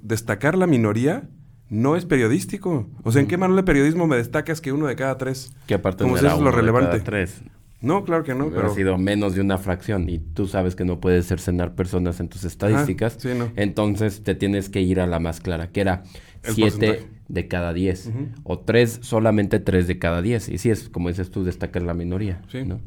destacar 0.02 0.58
la 0.58 0.68
minoría 0.68 1.30
no 1.70 1.96
es 1.96 2.06
periodístico. 2.06 2.90
O 3.04 3.12
sea, 3.12 3.22
¿en 3.22 3.28
qué 3.28 3.38
manual 3.38 3.58
de 3.58 3.64
periodismo 3.64 4.08
me 4.08 4.16
destacas 4.18 4.62
que 4.62 4.72
uno 4.72 4.88
de 4.88 4.96
cada 4.96 5.18
tres? 5.18 5.52
Que 5.66 5.74
aparte 5.74 6.04
Como 6.04 6.18
si 6.18 6.26
eso 6.26 6.36
es 6.36 6.42
lo 6.42 6.52
de 6.52 6.56
relevante. 6.56 6.92
cada 6.92 7.04
tres. 7.04 7.42
No, 7.80 8.04
claro 8.04 8.24
que 8.24 8.34
no, 8.34 8.46
Hubiera 8.46 8.64
pero... 8.64 8.74
sido 8.74 8.98
menos 8.98 9.36
de 9.36 9.42
una 9.42 9.58
fracción 9.58 10.10
y 10.10 10.18
tú 10.18 10.48
sabes 10.48 10.76
que 10.76 10.84
no 10.84 11.00
puedes 11.00 11.28
cercenar 11.28 11.76
personas 11.76 12.20
en 12.20 12.28
tus 12.28 12.44
estadísticas. 12.44 13.18
sí, 13.20 13.30
no. 13.38 13.52
Entonces 13.56 14.24
te 14.24 14.34
tienes 14.34 14.70
que 14.70 14.82
ir 14.82 15.00
a 15.00 15.06
la 15.06 15.20
más 15.20 15.40
clara, 15.42 15.70
que 15.72 15.82
era 15.82 16.04
El 16.44 16.56
7 16.56 16.70
porcentaje. 16.70 17.17
De 17.28 17.48
cada 17.48 17.74
10 17.74 18.08
Ujú. 18.08 18.28
o 18.44 18.60
3, 18.60 19.00
solamente 19.02 19.60
3 19.60 19.88
de 19.88 20.00
cada 20.00 20.22
10. 20.22 20.50
Y 20.50 20.58
sí 20.58 20.70
es, 20.70 20.90
como 20.90 21.10
dices 21.10 21.30
tú, 21.32 21.44
destacas 21.44 21.84
la 21.84 21.94
minoría. 21.94 22.42
Sí. 22.52 22.64
¿no? 22.64 22.80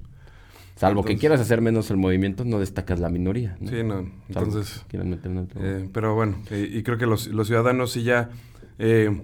Salvo 0.76 1.04
que 1.04 1.18
quieras 1.18 1.40
hacer 1.40 1.60
menos 1.60 1.90
el 1.90 1.98
movimiento, 1.98 2.44
no 2.44 2.58
destacas 2.58 3.00
la 3.00 3.10
minoría. 3.10 3.56
¿no? 3.60 3.68
Sí, 3.68 3.82
no. 3.82 4.10
Entonces... 4.28 4.84
meter 4.92 5.46
Eh, 5.56 5.88
pero 5.92 6.14
bueno, 6.14 6.38
eh, 6.50 6.68
y 6.72 6.82
creo 6.82 6.96
que 6.96 7.06
los, 7.06 7.26
los 7.28 7.46
ciudadanos 7.48 7.92
sí 7.92 8.02
ya... 8.02 8.30
eh, 8.78 9.20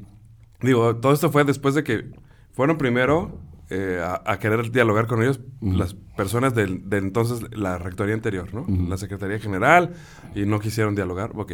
digo, 0.61 0.97
todo 0.97 1.13
esto 1.15 1.31
fue 1.33 1.45
después 1.45 1.75
de 1.75 1.83
que 1.83 2.11
fueron 2.53 2.77
primero 2.77 3.41
eh, 3.71 4.01
a, 4.03 4.23
a 4.31 4.39
querer 4.39 4.71
dialogar 4.71 5.07
con 5.07 5.23
ellos 5.23 5.41
las 5.61 5.95
personas 5.95 6.55
del, 6.55 6.89
de 6.89 6.99
entonces 6.99 7.41
la 7.57 7.79
rectoría 7.79 8.15
anterior, 8.15 8.53
¿no? 8.55 8.67
La 8.89 8.97
Secretaría 8.97 9.39
General, 9.39 9.95
y 10.35 10.45
no 10.45 10.61
quisieron 10.61 10.95
dialogar, 10.95 11.33
ok. 11.35 11.53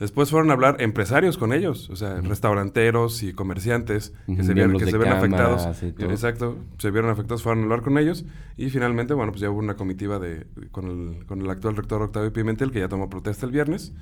Después 0.00 0.30
fueron 0.30 0.50
a 0.50 0.54
hablar 0.54 0.76
empresarios 0.80 1.38
con 1.38 1.52
ellos, 1.52 1.88
o 1.90 1.96
sea, 1.96 2.20
restauranteros 2.20 3.22
y 3.22 3.32
comerciantes 3.32 4.12
que 4.26 4.42
se 4.42 4.54
vieron, 4.54 4.72
que 4.78 4.84
se 4.90 4.96
afectados. 5.18 5.62
Exacto, 6.10 6.58
se 6.78 6.90
vieron 6.90 7.10
afectados, 7.10 7.42
fueron 7.42 7.60
a 7.60 7.62
hablar 7.64 7.82
con 7.82 7.98
ellos 7.98 8.24
y 8.56 8.68
finalmente, 8.70 9.14
bueno, 9.14 9.32
pues 9.32 9.40
ya 9.42 9.50
hubo 9.50 9.58
una 9.60 9.74
comitiva 9.76 10.18
de, 10.18 10.46
con, 10.70 10.86
el, 11.18 11.26
con 11.26 11.40
el 11.40 11.48
actual 11.50 11.76
rector 11.76 12.02
Octavio 12.02 12.32
Pimentel 12.32 12.72
que 12.72 12.80
ya 12.80 12.88
tomó 12.88 13.08
protesta 13.08 13.46
el 13.46 13.52
viernes 13.52 13.92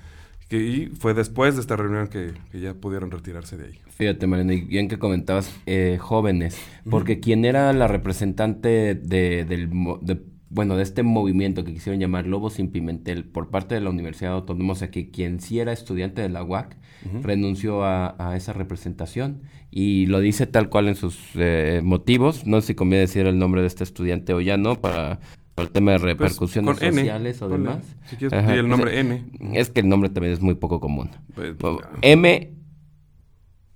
que, 0.49 0.57
y 0.59 0.87
fue 0.89 1.15
después 1.15 1.55
de 1.55 1.61
esta 1.61 1.77
reunión 1.77 2.09
que, 2.09 2.33
que 2.51 2.61
ya 2.61 2.75
pudieron 2.75 3.11
retirarse 3.11 3.57
de 3.57 3.67
ahí. 3.67 3.79
Fíjate, 3.91 4.27
Mariana, 4.27 4.55
y 4.55 4.63
bien 4.63 4.89
que 4.89 4.99
comentabas 4.99 5.55
eh, 5.67 5.99
jóvenes, 6.01 6.59
porque 6.89 7.21
quien 7.21 7.45
era 7.45 7.73
la 7.73 7.87
representante 7.89 8.95
de, 8.97 9.45
del, 9.45 9.71
de- 10.01 10.23
bueno, 10.51 10.77
de 10.77 10.83
este 10.83 11.03
movimiento 11.05 11.65
que 11.65 11.73
quisieron 11.73 12.01
llamar 12.01 12.27
Lobos 12.27 12.55
sin 12.55 12.71
Pimentel 12.71 13.25
por 13.25 13.51
parte 13.51 13.75
de 13.77 13.81
la 13.81 13.91
Universidad 13.91 14.33
Autónoma, 14.35 14.73
o 14.73 14.77
sea, 14.77 14.91
que 14.91 15.11
quien 15.11 15.41
sí 15.41 15.61
era 15.61 15.73
estudiante 15.73 16.21
de 16.23 16.29
la 16.29 16.43
UAC, 16.43 16.77
renunció 17.23 17.83
a, 17.85 18.15
a 18.19 18.37
esa 18.37 18.53
representación 18.53 19.43
y 19.71 20.07
lo 20.07 20.21
dice 20.21 20.47
tal 20.47 20.69
cual 20.69 20.89
en 20.89 20.97
sus 20.97 21.19
eh, 21.37 21.81
motivos, 21.83 22.47
no 22.47 22.61
sé 22.61 22.69
si 22.69 22.75
conviene 22.75 23.03
decir 23.03 23.27
el 23.27 23.39
nombre 23.39 23.61
de 23.63 23.69
este 23.69 23.85
estudiante 23.85 24.35
o 24.35 24.41
ya 24.41 24.57
no, 24.59 24.75
para, 24.81 25.21
para 25.55 25.67
el 25.69 25.73
tema 25.73 25.93
de 25.93 25.99
Pues, 26.01 26.13
repercusiones 26.13 26.83
N, 26.83 26.93
sociales 26.93 27.41
o 27.43 27.49
demás. 27.49 27.97
Si 28.07 28.17
quieres, 28.17 28.37
Ajá, 28.39 28.55
el 28.55 28.69
nombre 28.69 28.91
pues, 28.91 28.99
N. 29.41 29.59
Es 29.59 29.71
que 29.71 29.81
el 29.81 29.89
nombre 29.89 30.11
también 30.11 30.35
es 30.35 30.41
muy 30.43 30.57
poco 30.57 30.81
común. 30.81 31.11
Pues, 31.35 31.55
M. 32.03 32.53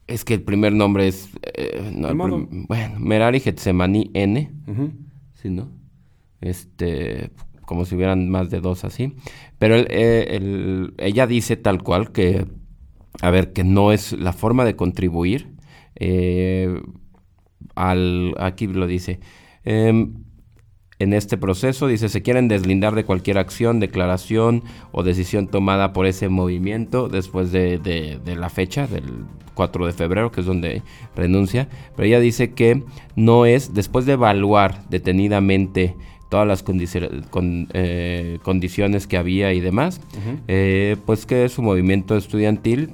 Es 0.07 0.25
que 0.25 0.35
el 0.35 0.43
primer 0.43 0.73
nombre 0.73 1.07
es. 1.09 1.31
eh, 1.55 1.91
no, 1.95 2.09
el 2.09 2.17
prim- 2.19 2.67
bueno, 2.69 2.99
Merari 3.01 3.41
Getsemani 3.41 4.11
N. 4.13 4.53
Ujú. 4.67 4.91
¿Sí, 5.35 5.49
no? 5.49 5.69
Este. 6.45 7.31
Como 7.67 7.85
si 7.87 7.95
hubieran 7.95 8.29
más 8.29 8.51
de 8.51 8.61
dos 8.61 8.85
así. 8.85 9.15
Pero 9.59 9.77
eh, 9.77 10.37
el- 10.37 10.95
ella 10.99 11.27
dice 11.27 11.57
tal 11.57 11.83
cual 11.83 12.13
que. 12.13 12.47
A 13.23 13.31
ver, 13.31 13.53
que 13.53 13.65
no 13.65 13.93
es 13.93 14.13
la 14.13 14.33
forma 14.33 14.65
de 14.65 14.77
contribuir. 14.77 15.55
eh, 15.97 16.81
al. 17.75 18.35
Aquí 18.39 18.67
lo 18.67 18.87
dice. 18.87 19.21
em, 19.65 20.15
en 21.01 21.13
este 21.13 21.37
proceso, 21.37 21.89
dice, 21.89 22.09
se 22.09 22.23
quieren 22.23 22.47
deslindar 22.49 22.95
de 22.95 23.05
cualquier 23.05 23.37
acción, 23.39 23.81
declaración 23.81 24.63
o 24.93 25.03
decisión 25.03 25.49
tomada 25.49 25.93
por 25.93 26.07
ese 26.07 26.29
movimiento 26.29 27.09
después 27.09 27.51
de, 27.51 27.79
de- 27.79 28.21
de 28.25 28.37
la 28.37 28.49
fecha 28.49 28.87
del 28.87 29.25
4 29.55 29.87
de 29.87 29.93
febrero, 29.93 30.31
que 30.31 30.41
es 30.41 30.47
donde 30.47 30.83
renuncia. 31.17 31.69
Pero 31.97 32.07
ella 32.07 32.21
dice 32.21 32.53
que 32.53 32.85
no 33.17 33.45
es, 33.47 33.75
después 33.75 34.07
de 34.07 34.13
evaluar 34.13 34.89
detenidamente 34.89 35.97
todas 36.29 36.47
las 36.47 36.65
condici- 36.65 37.29
con- 37.31 37.69
eh, 37.75 38.39
condiciones 38.43 39.07
que 39.07 39.17
había 39.17 39.53
y 39.53 39.61
demás, 39.61 40.01
eh, 40.49 40.97
pues 41.07 41.27
que 41.27 41.49
su 41.49 41.63
movimiento 41.63 42.17
estudiantil 42.17 42.91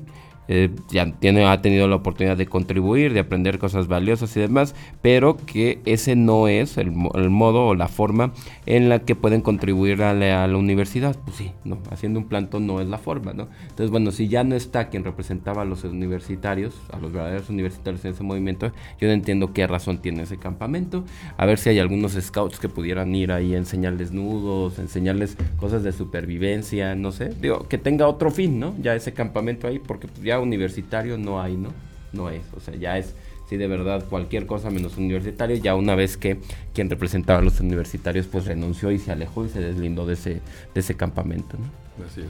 eh, 0.52 0.69
ya 0.88 1.12
tiene, 1.12 1.47
ha 1.47 1.62
tenido 1.62 1.87
la 1.87 1.95
oportunidad 1.95 2.37
de 2.37 2.47
contribuir, 2.47 3.12
de 3.12 3.21
aprender 3.21 3.61
cosas 3.61 3.87
valiosas 3.87 4.37
y 4.37 4.40
demás, 4.40 4.75
pero 5.00 5.37
que 5.37 5.78
ese 5.85 6.16
no 6.16 6.49
es 6.49 6.76
el, 6.76 6.92
el 7.14 7.30
modo 7.30 7.69
o 7.69 7.75
la 7.76 7.87
forma 7.87 8.33
en 8.66 8.88
la 8.88 8.99
que 8.99 9.14
pueden 9.14 9.42
contribuir 9.42 10.02
a 10.02 10.12
la, 10.12 10.42
a 10.42 10.49
la 10.49 10.57
universidad. 10.57 11.16
Pues 11.25 11.37
sí, 11.37 11.52
no, 11.64 11.78
haciendo 11.90 12.19
un 12.19 12.26
plantón 12.26 12.66
no 12.66 12.80
es 12.80 12.88
la 12.88 12.99
forma, 12.99 13.33
¿no? 13.33 13.47
Entonces, 13.62 13.90
bueno, 13.90 14.11
si 14.11 14.26
ya 14.26 14.42
no 14.42 14.57
está 14.57 14.88
quien 14.88 15.04
representaba 15.04 15.62
a 15.62 15.64
los 15.64 15.85
universitarios, 15.85 16.75
a 16.92 16.99
los 16.99 17.12
verdaderos 17.12 17.49
universitarios 17.49 18.04
en 18.04 18.12
ese 18.12 18.25
movimiento, 18.25 18.73
yo 19.00 19.07
no 19.07 19.14
entiendo 19.14 19.52
qué 19.52 19.69
razón 19.69 19.99
tiene 20.02 20.25
ese 20.25 20.37
campamento. 20.37 21.04
A 21.37 21.47
ver 21.47 21.59
si 21.59 21.69
hay 21.69 21.78
algunos 21.78 22.14
scouts 22.21 22.59
que 22.59 22.69
pudieran 22.69 23.14
ir 23.14 23.30
ahí 23.30 23.54
a 23.54 23.59
enseñarles 23.59 24.11
nudos, 24.11 24.80
enseñarles 24.80 25.37
cosas 25.59 25.85
de 25.85 25.92
supervivencia, 25.92 26.97
no 26.97 27.12
sé. 27.12 27.28
Digo, 27.40 27.69
que 27.69 27.78
tenga 27.78 28.09
otro 28.09 28.33
fin, 28.33 28.59
¿no? 28.59 28.75
Ya 28.83 28.97
ese 28.97 29.12
campamento 29.12 29.69
ahí, 29.69 29.78
porque 29.78 30.09
pues, 30.09 30.23
ya 30.23 30.39
universitario 30.42 31.18
no 31.18 31.40
hay, 31.40 31.56
¿no? 31.56 31.73
No 32.12 32.28
es, 32.28 32.42
o 32.56 32.61
sea, 32.61 32.75
ya 32.75 32.99
es, 32.99 33.14
sí, 33.49 33.56
de 33.56 33.68
verdad, 33.68 34.04
cualquier 34.09 34.47
cosa 34.47 34.70
menos 34.70 34.97
universitario, 34.97 35.56
ya 35.56 35.75
una 35.75 35.94
vez 35.94 36.16
que 36.16 36.38
quien 36.75 36.90
representaba 36.90 37.38
a 37.38 37.42
los 37.42 37.61
universitarios 37.61 38.26
pues 38.26 38.47
renunció 38.47 38.90
y 38.90 38.99
se 38.99 39.12
alejó 39.12 39.44
y 39.44 39.49
se 39.49 39.61
deslindó 39.61 40.06
de 40.06 40.14
ese, 40.14 40.40
de 40.75 40.80
ese 40.80 40.97
campamento, 40.97 41.56
¿no? 41.56 42.04
Así 42.04 42.20
es. 42.23 42.28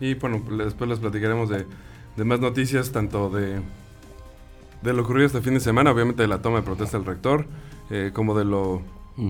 Y 0.00 0.14
bueno, 0.14 0.42
después 0.56 0.88
les 0.88 0.98
platicaremos 0.98 1.50
de, 1.50 1.66
de 2.16 2.24
más 2.24 2.40
noticias, 2.40 2.90
tanto 2.92 3.28
de, 3.28 3.60
de 4.82 4.92
lo 4.92 5.02
ocurrido 5.02 5.26
este 5.26 5.42
fin 5.42 5.54
de 5.54 5.60
semana, 5.60 5.90
obviamente 5.90 6.22
de 6.22 6.28
la 6.28 6.40
toma 6.40 6.58
de 6.58 6.62
protesta 6.62 6.96
del 6.96 7.06
rector, 7.06 7.46
eh, 7.90 8.10
como 8.14 8.36
de 8.38 8.44
lo, 8.44 8.82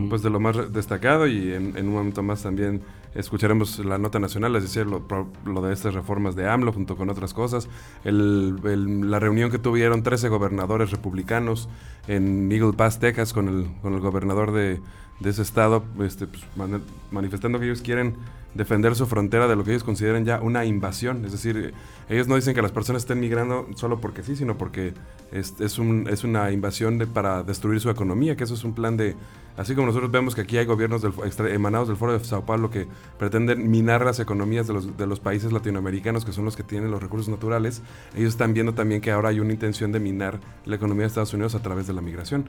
pues 0.09 0.23
de 0.23 0.31
lo 0.31 0.39
más 0.39 0.73
destacado 0.73 1.27
y 1.27 1.53
en, 1.53 1.77
en 1.77 1.89
un 1.89 1.95
momento 1.95 2.23
más 2.23 2.43
también 2.43 2.83
escucharemos 3.15 3.79
la 3.81 3.99
nota 3.99 4.19
nacional, 4.19 4.55
es 4.57 4.63
decir, 4.63 4.87
lo, 4.87 5.03
lo 5.45 5.63
de 5.63 5.73
estas 5.73 5.95
reformas 5.95 6.37
de 6.37 6.49
AMLO 6.49 6.73
junto 6.73 6.97
con 6.97 7.11
otras 7.11 7.35
cosas, 7.35 7.69
el- 8.05 9.11
la 9.11 9.19
reunión 9.19 9.51
que 9.51 9.59
tuvieron 9.59 10.03
13 10.03 10.29
gobernadores 10.29 10.91
republicanos 10.91 11.69
en 12.09 12.51
Eagle 12.53 12.73
Pass, 12.73 12.99
Texas, 13.01 13.33
con 13.33 13.49
el, 13.49 13.67
con 13.83 13.95
el 13.95 14.01
gobernador 14.01 14.53
de, 14.53 14.81
de 15.21 15.31
ese 15.31 15.43
estado, 15.43 15.85
este, 16.03 16.27
pues, 16.27 16.43
mani- 16.57 16.83
manifestando 17.11 17.59
que 17.59 17.67
ellos 17.67 17.83
quieren 17.83 18.15
defender 18.55 18.97
su 18.97 19.07
frontera 19.07 19.47
de 19.47 19.55
lo 19.55 19.63
que 19.63 19.71
ellos 19.71 19.85
consideran 19.85 20.25
ya 20.25 20.41
una 20.41 20.65
invasión. 20.65 21.25
Es 21.25 21.31
decir, 21.33 21.73
ellos 22.09 22.27
no 22.27 22.35
dicen 22.35 22.53
que 22.55 22.63
las 22.63 22.73
personas 22.73 23.03
estén 23.03 23.21
migrando 23.21 23.69
solo 23.77 24.01
porque 24.01 24.25
sí, 24.25 24.35
sino 24.35 24.59
porque 24.59 24.93
es, 25.31 25.55
es, 25.61 25.79
un- 25.79 26.09
es 26.11 26.25
una 26.25 26.51
invasión 26.51 26.99
de- 26.99 27.07
para 27.07 27.43
destruir 27.45 27.79
su 27.81 27.91
economía, 27.91 28.35
que 28.37 28.45
eso 28.45 28.55
es 28.55 28.65
un 28.65 28.75
plan 28.75 28.97
de... 28.97 29.15
Así 29.57 29.75
como 29.75 29.89
nosotros 29.89 30.11
vemos 30.11 30.35
que 30.35 30.41
aquí 30.41 30.57
hay 30.57 30.65
gobiernos 30.65 31.03
del, 31.03 31.13
extra- 31.25 31.53
emanados 31.53 31.87
del 31.87 31.97
Foro 31.99 32.13
de 32.17 32.25
Sao 32.25 32.47
Paulo 32.47 32.71
que 32.71 32.87
pretenden 33.19 33.71
minar 33.71 34.05
las 34.05 34.19
economías 34.19 34.67
de 34.67 34.73
los, 34.73 34.97
de 34.97 35.07
los 35.07 35.21
países 35.21 35.53
latinoamericanos, 35.53 36.25
que 36.25 36.33
son 36.33 36.45
los 36.47 36.57
que 36.57 36.63
tienen 36.63 36.91
los 36.91 37.03
recursos 37.03 37.29
naturales, 37.29 37.83
ellos 38.17 38.31
están 38.31 38.55
viendo 38.55 38.73
también 38.75 39.01
que 39.03 39.11
ahora 39.11 39.29
hay 39.29 39.39
una 39.41 39.53
intención 39.53 39.93
de 39.93 40.01
minar 40.01 40.41
la 40.65 40.77
economía 40.77 41.03
de 41.03 41.09
Estados 41.09 41.35
Unidos 41.35 41.55
a 41.57 41.63
través 41.63 41.87
de 41.87 41.93
la 41.93 42.01
migración. 42.01 42.47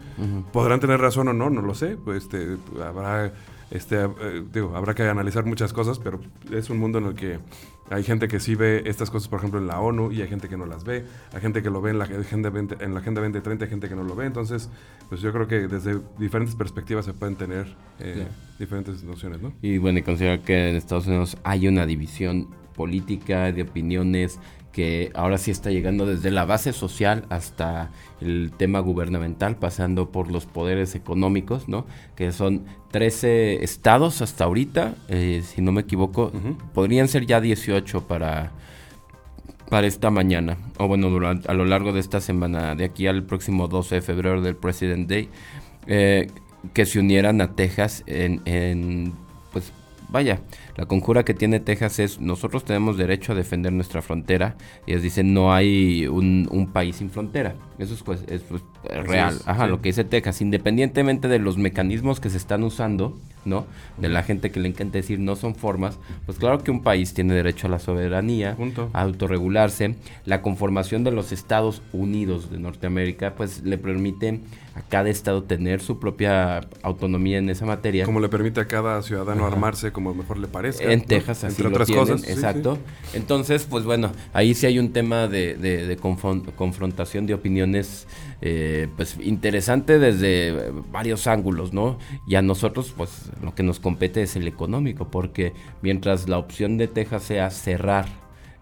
Podrán 0.53 0.79
tener 0.79 1.01
razón 1.01 1.27
o 1.27 1.33
no, 1.33 1.49
no 1.49 1.61
lo 1.61 1.73
sé. 1.75 1.97
Pues, 1.97 2.23
este, 2.23 2.55
habrá, 2.83 3.31
este, 3.69 4.03
eh, 4.03 4.43
digo, 4.51 4.75
habrá 4.75 4.93
que 4.93 5.03
analizar 5.03 5.45
muchas 5.45 5.73
cosas, 5.73 5.99
pero 5.99 6.19
es 6.51 6.69
un 6.69 6.79
mundo 6.79 6.99
en 6.99 7.05
el 7.05 7.15
que 7.15 7.39
hay 7.91 8.03
gente 8.03 8.29
que 8.29 8.39
sí 8.39 8.55
ve 8.55 8.83
estas 8.85 9.11
cosas, 9.11 9.27
por 9.27 9.39
ejemplo, 9.39 9.59
en 9.59 9.67
la 9.67 9.81
ONU 9.81 10.13
y 10.13 10.21
hay 10.21 10.29
gente 10.29 10.47
que 10.47 10.55
no 10.55 10.65
las 10.65 10.85
ve. 10.85 11.03
Hay 11.33 11.41
gente 11.41 11.61
que 11.61 11.69
lo 11.69 11.81
ve 11.81 11.91
en 11.91 11.99
la 11.99 12.05
Agenda 12.05 12.49
20, 12.49 12.83
en 12.83 12.93
la 12.93 13.01
agenda 13.01 13.19
2030, 13.19 13.65
hay 13.65 13.69
gente 13.69 13.89
que 13.89 13.95
no 13.95 14.03
lo 14.03 14.15
ve. 14.15 14.25
Entonces, 14.25 14.69
pues 15.09 15.19
yo 15.19 15.33
creo 15.33 15.45
que 15.45 15.67
desde 15.67 15.99
diferentes 16.17 16.55
perspectivas 16.55 17.03
se 17.03 17.13
pueden 17.13 17.35
tener 17.35 17.75
eh, 17.99 18.27
diferentes 18.57 19.03
nociones, 19.03 19.41
¿no? 19.41 19.51
Y 19.61 19.77
bueno, 19.77 19.99
y 19.99 20.03
considerar 20.03 20.39
que 20.39 20.69
en 20.69 20.77
Estados 20.77 21.05
Unidos 21.07 21.35
hay 21.43 21.67
una 21.67 21.85
división 21.85 22.47
política 22.75 23.51
de 23.51 23.63
opiniones 23.63 24.39
que 24.71 25.11
ahora 25.13 25.37
sí 25.37 25.51
está 25.51 25.69
llegando 25.69 26.05
desde 26.05 26.31
la 26.31 26.45
base 26.45 26.73
social 26.73 27.25
hasta 27.29 27.91
el 28.21 28.51
tema 28.55 28.79
gubernamental, 28.79 29.57
pasando 29.57 30.11
por 30.11 30.31
los 30.31 30.45
poderes 30.45 30.95
económicos, 30.95 31.67
¿no? 31.67 31.85
Que 32.15 32.31
son 32.31 32.65
13 32.91 33.63
estados 33.63 34.21
hasta 34.21 34.45
ahorita, 34.45 34.95
eh, 35.09 35.43
si 35.43 35.61
no 35.61 35.71
me 35.71 35.81
equivoco, 35.81 36.31
podrían 36.73 37.07
ser 37.07 37.25
ya 37.25 37.41
18 37.41 38.07
para, 38.07 38.51
para 39.69 39.87
esta 39.87 40.09
mañana, 40.09 40.57
o 40.77 40.87
bueno, 40.87 41.09
durante, 41.09 41.49
a 41.49 41.53
lo 41.53 41.65
largo 41.65 41.93
de 41.93 41.99
esta 41.99 42.21
semana, 42.21 42.75
de 42.75 42.85
aquí 42.85 43.07
al 43.07 43.23
próximo 43.23 43.67
12 43.67 43.95
de 43.95 44.01
febrero 44.01 44.41
del 44.41 44.55
President 44.55 45.09
Day, 45.09 45.29
eh, 45.87 46.27
que 46.73 46.85
se 46.85 46.99
unieran 46.99 47.41
a 47.41 47.55
Texas 47.55 48.03
en, 48.05 48.41
en, 48.45 49.13
vaya, 50.11 50.41
la 50.75 50.85
conjura 50.85 51.23
que 51.23 51.33
tiene 51.33 51.59
Texas 51.59 51.99
es 51.99 52.19
nosotros 52.19 52.65
tenemos 52.65 52.97
derecho 52.97 53.31
a 53.31 53.35
defender 53.35 53.73
nuestra 53.73 54.01
frontera 54.01 54.55
y 54.85 54.91
ellos 54.91 55.03
dicen 55.03 55.33
no 55.33 55.53
hay 55.53 56.07
un, 56.07 56.47
un 56.51 56.71
país 56.71 56.97
sin 56.97 57.09
frontera. 57.09 57.55
Eso 57.79 57.93
es, 57.93 58.03
pues, 58.03 58.23
es, 58.27 58.41
pues, 58.41 58.61
real. 58.83 59.35
es, 59.35 59.47
Ajá, 59.47 59.65
sí. 59.65 59.69
lo 59.71 59.81
que 59.81 59.89
dice 59.89 60.03
Texas, 60.03 60.41
independientemente 60.41 61.27
de 61.27 61.39
los 61.39 61.57
mecanismos 61.57 62.19
que 62.19 62.29
se 62.29 62.37
están 62.37 62.63
usando 62.63 63.17
¿no? 63.45 63.65
De 63.97 64.09
la 64.09 64.23
gente 64.23 64.51
que 64.51 64.59
le 64.59 64.69
encanta 64.69 64.97
decir 64.97 65.19
no 65.19 65.35
son 65.35 65.55
formas, 65.55 65.97
pues 66.25 66.37
claro 66.37 66.63
que 66.63 66.71
un 66.71 66.83
país 66.83 67.13
tiene 67.13 67.33
derecho 67.33 67.67
a 67.67 67.69
la 67.69 67.79
soberanía, 67.79 68.57
a 68.93 69.01
autorregularse. 69.01 69.95
La 70.25 70.41
conformación 70.41 71.03
de 71.03 71.11
los 71.11 71.31
Estados 71.31 71.81
Unidos 71.93 72.51
de 72.51 72.59
Norteamérica, 72.59 73.35
pues 73.35 73.63
le 73.63 73.77
permite 73.77 74.39
a 74.75 74.81
cada 74.81 75.09
estado 75.09 75.43
tener 75.43 75.81
su 75.81 75.99
propia 75.99 76.61
autonomía 76.81 77.37
en 77.37 77.49
esa 77.49 77.65
materia. 77.65 78.05
Como 78.05 78.19
le 78.19 78.29
permite 78.29 78.61
a 78.61 78.67
cada 78.67 79.01
ciudadano 79.01 79.45
armarse 79.45 79.91
como 79.91 80.13
mejor 80.13 80.37
le 80.37 80.47
parezca. 80.47 80.91
En 80.91 81.03
Texas, 81.03 81.43
así 81.43 81.61
Entre 81.61 81.67
otras 81.67 81.91
cosas. 81.91 82.27
Exacto. 82.27 82.77
Entonces, 83.13 83.65
pues 83.69 83.83
bueno, 83.83 84.11
ahí 84.33 84.53
sí 84.53 84.65
hay 84.65 84.79
un 84.79 84.93
tema 84.93 85.27
de, 85.27 85.55
de, 85.55 85.97
confrontación 85.97 87.25
de 87.25 87.33
opiniones 87.33 88.07
eh, 88.41 88.87
pues 88.95 89.17
interesante 89.21 89.99
desde 89.99 90.71
varios 90.91 91.27
ángulos, 91.27 91.73
¿no? 91.73 91.99
Y 92.25 92.35
a 92.35 92.41
nosotros, 92.41 92.93
pues 92.95 93.30
lo 93.41 93.55
que 93.55 93.63
nos 93.63 93.79
compete 93.79 94.21
es 94.21 94.35
el 94.35 94.47
económico, 94.47 95.09
porque 95.09 95.53
mientras 95.81 96.27
la 96.27 96.37
opción 96.37 96.77
de 96.77 96.87
Texas 96.87 97.23
sea 97.23 97.49
cerrar 97.49 98.05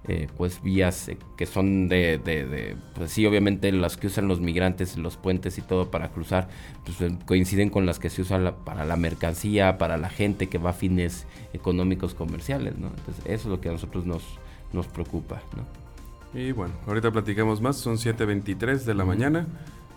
eh, 0.07 0.27
pues 0.37 0.63
vías 0.63 1.09
eh, 1.09 1.17
que 1.37 1.45
son 1.45 1.87
de, 1.87 2.17
de, 2.17 2.75
pues 2.95 3.11
sí, 3.11 3.27
obviamente 3.27 3.71
las 3.71 3.95
que 3.95 4.07
usan 4.07 4.27
los 4.27 4.39
migrantes, 4.39 4.97
los 4.97 5.17
puentes 5.17 5.57
y 5.57 5.61
todo 5.61 5.91
para 5.91 6.09
cruzar, 6.09 6.47
pues 6.83 6.99
eh, 7.01 7.15
coinciden 7.27 7.69
con 7.69 7.85
las 7.85 7.99
que 7.99 8.09
se 8.09 8.23
usan 8.23 8.55
para 8.65 8.85
la 8.85 8.95
mercancía, 8.95 9.77
para 9.77 9.97
la 9.97 10.09
gente 10.09 10.47
que 10.47 10.57
va 10.57 10.71
a 10.71 10.73
fines 10.73 11.27
económicos 11.53 12.15
comerciales, 12.15 12.77
¿no? 12.79 12.87
Entonces 12.87 13.23
eso 13.25 13.33
es 13.33 13.45
lo 13.45 13.61
que 13.61 13.69
a 13.69 13.73
nosotros 13.73 14.05
nos, 14.05 14.23
nos 14.73 14.87
preocupa, 14.87 15.43
¿no? 15.55 16.39
Y 16.39 16.53
bueno, 16.53 16.73
ahorita 16.87 17.11
platicamos 17.11 17.61
más, 17.61 17.75
son 17.75 17.97
7.23 17.97 18.85
de 18.85 18.93
la 18.95 19.05
mañana. 19.05 19.47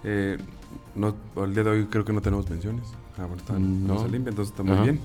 No, 0.04 1.14
el 1.44 1.54
día 1.54 1.64
de 1.64 1.70
hoy 1.70 1.86
creo 1.86 2.04
que 2.04 2.12
no 2.12 2.20
tenemos 2.20 2.48
menciones. 2.50 2.84
Ah, 3.18 3.26
bueno, 3.26 3.36
está, 3.36 3.58
no. 3.58 4.02
se 4.02 4.08
limpia, 4.08 4.30
entonces 4.30 4.52
está 4.52 4.62
muy 4.62 4.82
bien. 4.82 5.00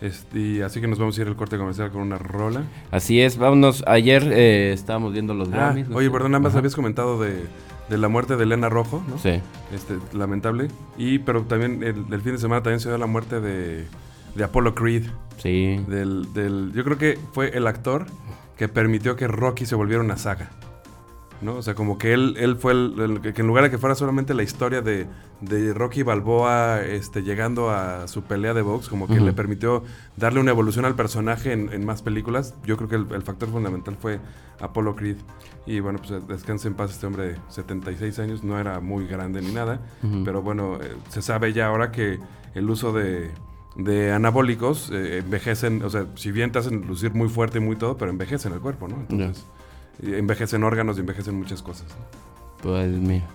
Este, 0.00 0.64
así 0.64 0.80
que 0.80 0.86
nos 0.86 0.98
vamos 0.98 1.18
a 1.18 1.20
ir 1.20 1.28
al 1.28 1.36
corte 1.36 1.58
comercial 1.58 1.90
con 1.90 2.02
una 2.02 2.16
rola. 2.16 2.64
Así 2.90 3.20
es, 3.20 3.36
vámonos. 3.36 3.84
Ayer 3.86 4.22
eh, 4.32 4.72
estábamos 4.72 5.12
viendo 5.12 5.34
los 5.34 5.48
ah, 5.48 5.52
Grammys. 5.52 5.88
oye, 5.92 6.10
perdón, 6.10 6.40
más 6.40 6.54
habías 6.54 6.74
comentado 6.74 7.20
de, 7.20 7.44
la 7.90 8.08
muerte 8.08 8.36
de 8.36 8.44
Elena 8.44 8.68
Rojo, 8.68 9.02
¿no? 9.08 9.18
Sí. 9.18 9.40
Este, 9.74 9.98
lamentable. 10.16 10.68
Y, 10.96 11.18
pero 11.18 11.42
también 11.42 11.82
el, 11.82 12.20
fin 12.22 12.32
de 12.32 12.38
semana 12.38 12.62
también 12.62 12.80
se 12.80 12.88
dio 12.88 12.96
la 12.96 13.06
muerte 13.06 13.40
de, 13.40 13.84
de 14.34 14.44
Apollo 14.44 14.74
Creed. 14.74 15.04
Sí. 15.36 15.78
Del, 15.86 16.32
del, 16.32 16.72
yo 16.72 16.82
creo 16.84 16.96
que 16.96 17.18
fue 17.32 17.56
el 17.56 17.66
actor 17.66 18.06
que 18.56 18.68
permitió 18.68 19.16
que 19.16 19.28
Rocky 19.28 19.66
se 19.66 19.74
volviera 19.74 20.02
una 20.02 20.16
saga. 20.16 20.50
¿No? 21.40 21.56
O 21.56 21.62
sea, 21.62 21.74
como 21.74 21.98
que 21.98 22.12
él, 22.12 22.36
él 22.38 22.56
fue 22.56 22.72
el, 22.72 23.20
que 23.22 23.40
en 23.40 23.46
lugar 23.46 23.64
de 23.64 23.70
que 23.70 23.78
fuera 23.78 23.94
solamente 23.94 24.34
la 24.34 24.42
historia 24.42 24.82
de, 24.82 25.06
de 25.40 25.72
Rocky 25.72 26.02
Balboa 26.02 26.82
este, 26.82 27.22
llegando 27.22 27.70
a 27.70 28.08
su 28.08 28.22
pelea 28.22 28.54
de 28.54 28.62
box, 28.62 28.88
como 28.88 29.06
que 29.06 29.20
le 29.20 29.32
permitió 29.32 29.82
darle 30.16 30.40
una 30.40 30.50
evolución 30.50 30.84
al 30.84 30.94
personaje 30.94 31.52
en, 31.52 31.84
más 31.84 32.02
películas. 32.02 32.54
Yo 32.64 32.76
creo 32.76 32.88
que 32.88 33.14
el, 33.14 33.22
factor 33.22 33.48
fundamental 33.48 33.96
fue 33.98 34.20
Apollo 34.60 34.96
Creed. 34.96 35.16
Y 35.66 35.80
bueno, 35.80 35.98
pues 35.98 36.26
descanse 36.26 36.68
en 36.68 36.74
paz 36.74 36.90
este 36.90 37.06
hombre 37.06 37.24
de 37.24 37.38
76 37.48 38.18
años, 38.18 38.44
no 38.44 38.58
era 38.58 38.80
muy 38.80 39.06
grande 39.06 39.40
ni 39.40 39.52
nada, 39.52 39.80
pero 40.24 40.42
bueno, 40.42 40.78
eh, 40.80 40.96
se 41.08 41.22
sabe 41.22 41.52
ya 41.52 41.66
ahora 41.66 41.92
que 41.92 42.18
el 42.54 42.68
uso 42.68 42.92
de, 42.92 43.30
de 43.76 44.12
anabólicos 44.12 44.90
eh, 44.90 45.18
envejecen, 45.18 45.82
o 45.84 45.90
sea, 45.90 46.06
si 46.16 46.32
bien 46.32 46.50
te 46.50 46.58
hacen 46.58 46.86
lucir 46.86 47.14
muy 47.14 47.28
fuerte 47.28 47.58
y 47.58 47.60
muy 47.60 47.76
todo, 47.76 47.96
pero 47.96 48.10
envejecen 48.10 48.52
el 48.52 48.60
cuerpo, 48.60 48.88
¿no? 48.88 48.96
Entonces 49.08 49.46
envejecen 50.02 50.64
órganos 50.64 50.96
y 50.96 51.00
envejecen 51.00 51.34
muchas 51.34 51.62
cosas. 51.62 51.86
Pues 52.62 52.90
mira, 52.90 53.26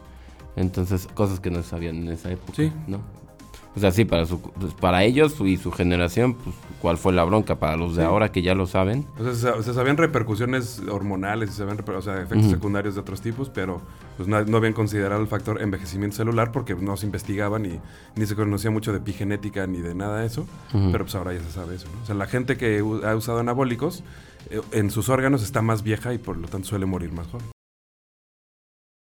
entonces 0.56 1.08
cosas 1.14 1.40
que 1.40 1.50
no 1.50 1.64
sabían 1.64 1.98
en 1.98 2.10
esa 2.10 2.32
época, 2.32 2.54
sí. 2.56 2.72
¿no? 2.88 3.02
O 3.76 3.80
sea, 3.80 3.92
sí, 3.92 4.06
para, 4.06 4.26
su, 4.26 4.40
pues, 4.40 4.74
para 4.74 5.04
ellos 5.04 5.36
y 5.42 5.58
su 5.58 5.72
generación, 5.72 6.36
pues, 6.36 6.56
¿cuál 6.82 6.98
fue 6.98 7.12
la 7.12 7.26
bronca? 7.26 7.56
Para 7.60 7.76
los 7.76 7.96
de 7.96 8.04
ahora 8.04 8.32
que 8.32 8.42
ya 8.42 8.56
lo 8.56 8.68
saben. 8.68 9.06
O 9.20 9.34
sea, 9.34 9.62
se, 9.62 9.74
sabían 9.74 9.98
repercusiones 9.98 10.82
hormonales, 10.90 11.50
se 11.50 11.58
sabían 11.58 11.84
o 11.86 12.02
sea, 12.02 12.22
efectos 12.22 12.50
secundarios 12.52 12.96
de 12.96 13.02
otros 13.02 13.22
tipos, 13.22 13.50
pero 13.50 13.82
pues 14.18 14.30
no, 14.30 14.38
habían 14.38 14.74
considerado 14.74 15.22
el 15.22 15.28
factor 15.28 15.62
envejecimiento 15.62 16.16
celular 16.16 16.52
porque 16.54 16.74
no 16.76 16.96
se 16.96 17.06
investigaban 17.06 17.66
y 17.66 17.80
ni 18.16 18.26
se 18.26 18.36
conocía 18.36 18.72
mucho 18.72 18.92
de 18.94 19.00
epigenética 19.00 19.68
ni 19.68 19.80
de 19.80 19.94
nada 19.94 20.22
de 20.22 20.28
eso, 20.28 20.46
pero 20.72 21.04
pues 21.04 21.16
ahora 21.16 21.34
ya 21.34 21.42
se 21.42 21.52
sabe 21.52 21.76
eso. 21.76 21.88
O 22.04 22.06
sea, 22.06 22.16
la 22.16 22.28
gente 22.28 22.56
que 22.56 22.80
ha 22.80 23.16
usado 23.16 23.40
anabólicos 23.40 24.04
eh, 24.50 24.62
en 24.72 24.90
sus 24.90 25.10
órganos 25.10 25.44
está 25.44 25.62
más 25.62 25.84
vieja 25.84 26.14
y 26.14 26.18
por 26.18 26.38
lo 26.38 26.48
tanto 26.48 26.68
suele 26.68 26.86
morir 26.86 27.12
más 27.12 27.28
joven. 27.28 27.55